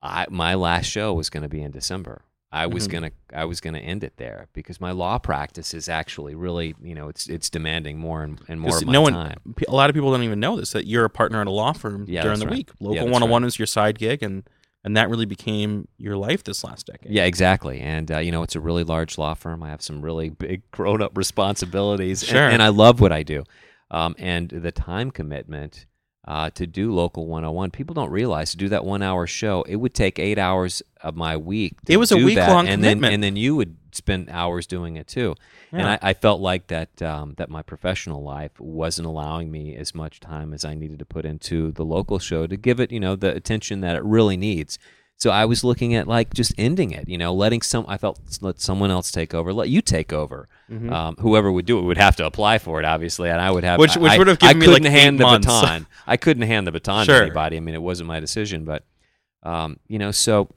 [0.00, 2.22] I, my last show was going to be in December.
[2.50, 2.92] I was Mhm.
[2.92, 6.94] gonna I was gonna end it there because my law practice is actually really you
[6.94, 9.36] know it's it's demanding more and, and more of my no one, time.
[9.68, 11.74] a lot of people don't even know this that you're a partner at a law
[11.74, 12.54] firm Yeah, during the right.
[12.56, 12.70] week.
[12.80, 14.44] Local that's 101 is your side gig, and
[14.84, 17.10] and that really became your life this last decade.
[17.12, 17.80] Yeah, exactly.
[17.80, 19.62] And uh, you know, it's a really large law firm.
[19.62, 22.48] I have some really big grown-up responsibilities, and- Sure.
[22.48, 23.44] and, I love what I do.
[23.90, 25.86] Um, and the time commitment
[26.28, 29.94] uh, to do local 101, people don't realize to do that one-hour show, it would
[29.94, 31.80] take eight hours of my week.
[31.86, 33.14] To It was a do that, week-long and then commitment.
[33.14, 35.34] and then you would spend hours doing it too.
[35.72, 39.94] And I, I felt like that um, that my professional life wasn't allowing me as
[39.94, 43.00] much time as I needed to put into the local show to give it, you
[43.00, 44.78] know, the attention that it really needs.
[45.16, 47.84] So I was looking at like just ending it, you know, letting some.
[47.88, 49.52] I felt let someone else take over.
[49.52, 50.48] Let you take over.
[50.70, 50.92] Mhm.
[50.92, 53.64] Um, whoever would do it would have to apply for it, obviously, and I would
[53.64, 53.78] have.
[53.80, 55.46] Which- I- which I- would have I given me, like, couldn't hand eight the months.
[55.46, 55.86] baton.
[56.06, 57.16] I couldn't hand the baton Sure.
[57.20, 57.56] to anybody.
[57.56, 58.84] I mean, it wasn't my decision, but
[59.44, 60.48] um, you know, so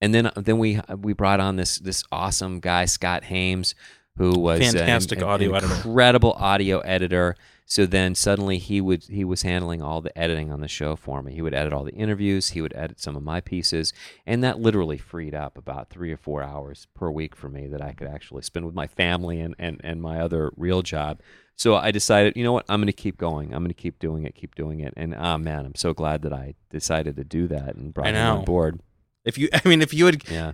[0.00, 3.74] and then then we we brought on this this awesome guy Scott Hames
[4.16, 5.74] who was an- Fantastic an audio editor.
[5.74, 7.36] incredible audio editor
[7.66, 11.22] so then suddenly he would he was handling all the editing on the show for
[11.22, 13.92] me he would edit all the interviews he would edit some of my pieces
[14.26, 17.82] and that literally freed up about three or four hours per week for me that
[17.82, 21.20] I could actually spend with my family and and, and my other real job
[21.56, 23.54] so I decided, you know what, I'm going to keep going.
[23.54, 24.92] I'm going to keep doing it, keep doing it.
[24.96, 28.38] And oh man, I'm so glad that I decided to do that and brought him
[28.38, 28.80] on board.
[29.24, 30.52] If you, I mean, if you had Yeah.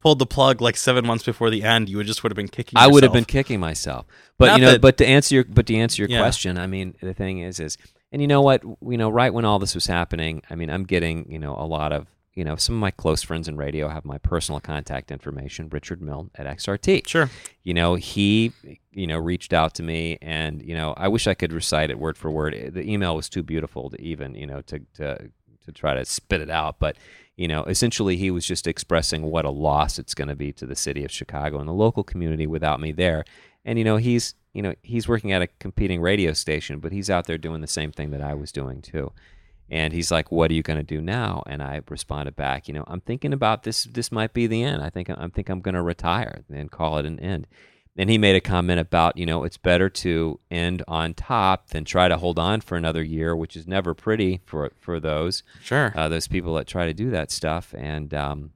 [0.00, 2.48] Pulled the plug like seven months before the end, you would just would have been
[2.48, 2.78] kicking.
[2.78, 4.06] I would have been kicking myself.
[4.38, 6.20] But Not you know, that- but to answer your but to answer your Yeah.
[6.20, 7.76] question, I mean, the thing is is
[8.12, 10.82] and you know what, you know, right when all this was happening, I mean, I'm
[10.84, 13.88] getting, you know, a lot of you know, some of my close friends in radio
[13.88, 17.02] have my personal contact information, Richard Milne at XRT.
[17.06, 17.28] Sure.
[17.64, 18.52] you know he
[18.92, 21.98] you know reached out to me and you know i wish i could recite it
[21.98, 25.30] word for word the email was too beautiful to even you know to to
[25.70, 26.96] to try to spit it out but
[27.36, 30.66] you know essentially he was just expressing what a loss it's going to be to
[30.66, 33.24] the city of chicago and the local community without me there
[33.64, 37.10] and you know he's you know he's working at a competing radio station but he's
[37.10, 39.12] out there doing the same thing that i was doing too
[39.70, 42.74] and he's like, "What are you going to do now?" And I responded back, "You
[42.74, 43.84] know, I'm thinking about this.
[43.84, 44.82] This might be the end.
[44.82, 47.46] I think I think I'm going to retire and call it an end."
[48.00, 51.84] And he made a comment about, you know, it's better to end on top than
[51.84, 55.92] try to hold on for another year, which is never pretty for for those Sure.
[55.94, 57.74] uh, those people that try to do that stuff.
[57.76, 58.52] And um,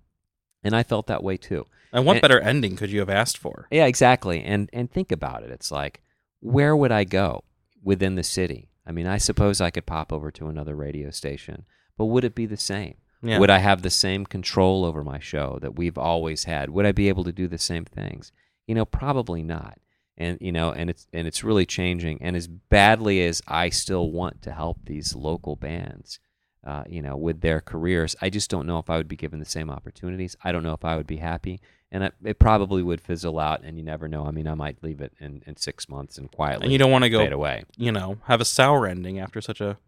[0.62, 1.66] and I felt that way too.
[1.92, 3.68] and what and- better ending could you have asked for?
[3.70, 4.42] Yeah, exactly.
[4.42, 5.50] And and think about it.
[5.50, 6.00] It's like,
[6.40, 7.44] where would I go
[7.82, 8.70] within the city?
[8.86, 11.66] I mean, I suppose I could pop over to another radio station,
[11.98, 12.94] but would it be the same?
[13.22, 13.38] Yeah.
[13.38, 16.70] Would I have the same control over my show that we've always had?
[16.70, 18.32] Would I be able to do the same things?
[18.66, 19.78] You know, probably not.
[20.16, 22.22] And you know, and it's and it's really changing.
[22.22, 26.20] And as badly as I still want to help these local bands,
[26.64, 29.40] uh, you know, with their careers, I just don't know if I would be given
[29.40, 30.36] the same opportunities.
[30.44, 31.60] I don't know if I would be happy,
[31.90, 33.62] and it, it probably would fizzle out.
[33.64, 34.24] And you never know.
[34.24, 36.92] I mean, I might leave it in, in six months and quietly and you don't
[36.92, 37.64] want to fade go, away.
[37.76, 39.78] you know, have a sour ending after such a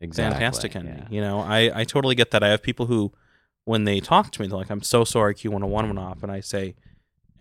[0.00, 0.32] Exactly.
[0.34, 0.98] fantastic ending.
[0.98, 1.06] yeah.
[1.10, 2.42] You know, I, I totally get that.
[2.42, 3.12] I have people who,
[3.64, 6.22] when they talk to me, they're like, I'm so sorry Q101 went off.
[6.24, 6.74] And I say,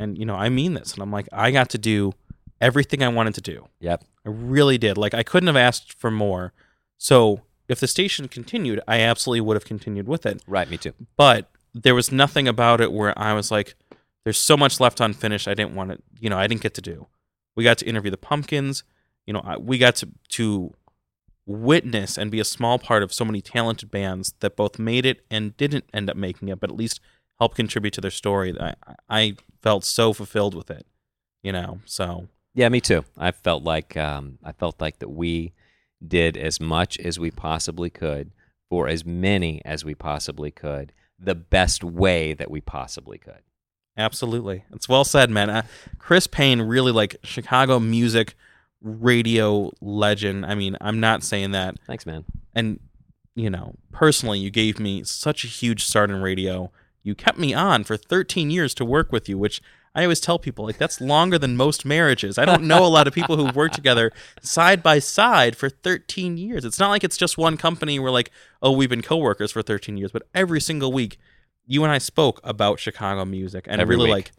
[0.02, 0.94] and, you know, I mean this.
[0.94, 2.14] And I'm like, I got to do
[2.60, 3.68] everything I wanted to do.
[3.80, 4.04] Yep.
[4.26, 4.98] I really did.
[4.98, 6.54] Like, I couldn't have asked for more.
[6.98, 10.42] So if the station continued, I absolutely would have continued with it.
[10.48, 10.70] Right.
[10.70, 10.94] Me too.
[11.18, 13.76] But there was nothing about it where I was like,
[14.24, 15.48] there's so much left unfinished.
[15.48, 17.08] I didn't want to, you know, I didn't get to do.
[17.56, 18.84] We got to interview the Pumpkins.
[19.26, 20.74] You know, I- we got to, to
[21.46, 25.26] witness and be a small part of so many talented bands that both made it
[25.32, 27.00] and didn't end up making it, but at least
[27.42, 28.56] help contribute to their story.
[28.60, 28.76] I
[29.10, 30.86] I felt so fulfilled with it,
[31.42, 31.80] you know.
[31.86, 33.04] So Yeah, me too.
[33.18, 35.54] I felt like um, I felt like that we
[36.06, 38.32] did as much as we possibly could
[38.70, 43.42] for as many as we possibly could, the best way that we possibly could.
[43.98, 44.64] Absolutely.
[44.72, 45.50] It's well said, man.
[45.50, 45.64] Uh,
[45.98, 48.36] Chris Payne, really like Chicago music
[48.82, 50.46] radio legend.
[50.46, 51.76] I mean, I'm not saying that.
[51.88, 52.24] Thanks, man.
[52.54, 52.80] And,
[53.36, 56.72] you know, personally, you gave me such a huge start in radio.
[57.04, 59.62] You kept me on for 13 years to work with you, which
[59.94, 62.38] I always tell people, like, that's longer than most marriages.
[62.38, 66.38] I don't know a lot of people who work together side by side for 13
[66.38, 66.64] years.
[66.64, 68.32] It's not like it's just one company where, like,
[68.62, 71.18] oh, we've been coworkers for 13 years, but every single week,
[71.66, 74.14] you and I spoke about Chicago music and Every really week.
[74.14, 74.32] like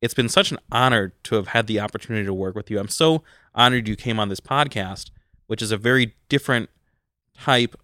[0.00, 2.78] it's been such an honor to have had the opportunity to work with you.
[2.78, 3.22] I'm so
[3.54, 5.10] honored you came on this podcast,
[5.46, 6.70] which is a very different
[7.36, 7.74] type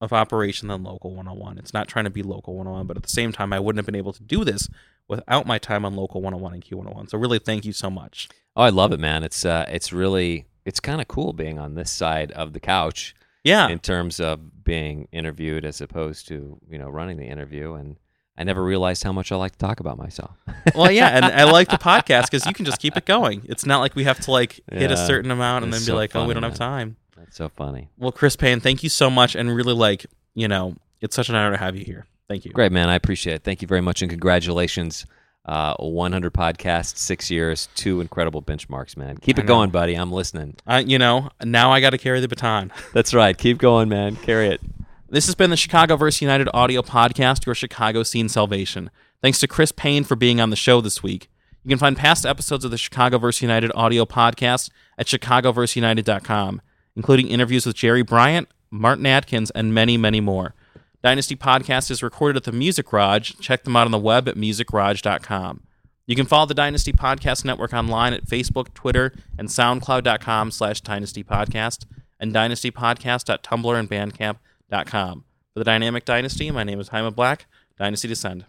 [0.00, 1.58] of operation than Local 101.
[1.58, 3.86] It's not trying to be Local 101, but at the same time, I wouldn't have
[3.86, 4.68] been able to do this
[5.08, 7.10] without my time on Local 101 and Q101.
[7.10, 8.28] So really, thank you so much.
[8.56, 9.22] Oh, I love it, man.
[9.22, 13.14] It's uh, it's really it's kind of cool being on this side of the couch
[13.44, 17.74] Yeah, in terms of being interviewed as opposed to you know running the interview.
[17.74, 17.96] And
[18.36, 20.36] I never realized how much I like to talk about myself.
[20.74, 23.42] well, yeah, and I like the podcast because you can just keep it going.
[23.44, 25.94] It's not like we have to like hit a certain amount and then be so
[25.94, 26.96] like, oh, we don't have time.
[27.16, 27.88] That's so funny.
[27.98, 31.34] Well, Chris Payne, thank you so much, and really like you know, it's such an
[31.34, 32.06] honor to have you here.
[32.28, 32.52] Thank you.
[32.52, 32.88] Great, man.
[32.88, 33.44] I appreciate it.
[33.44, 35.06] Thank you very much, and congratulations.
[35.44, 39.16] Uh, 100 podcasts, six years, two incredible benchmarks, man.
[39.18, 39.94] Keep it going, buddy.
[39.94, 40.56] I'm listening.
[40.66, 42.72] Uh, you know, now I got to carry the baton.
[42.92, 43.38] That's right.
[43.38, 44.16] Keep going, man.
[44.16, 44.60] Carry it.
[45.08, 48.90] This has been the ChicagoVerseUniteD audio podcast, your Chicago scene salvation.
[49.22, 51.30] Thanks to Chris Payne for being on the show this week.
[51.62, 56.60] You can find past episodes of the ChicagoVerseUniteD audio podcast at chicagoverseunited.com,
[56.96, 60.54] including interviews with Jerry Bryant, Martin Atkins, and many, many more.
[61.02, 63.34] Dynasty Podcast is recorded at the Music Garage.
[63.40, 65.62] Check them out on the web at musicgarage.com.
[66.06, 71.22] You can follow the Dynasty Podcast Network online at Facebook, Twitter, and SoundCloud.com slash Dynasty
[71.22, 71.84] Podcast
[72.18, 75.24] and DynastyPodcast.tumblr and Bandcamp.com.
[75.52, 77.46] For the Dynamic Dynasty, my name is Jaime Black.
[77.76, 78.46] Dynasty Descend.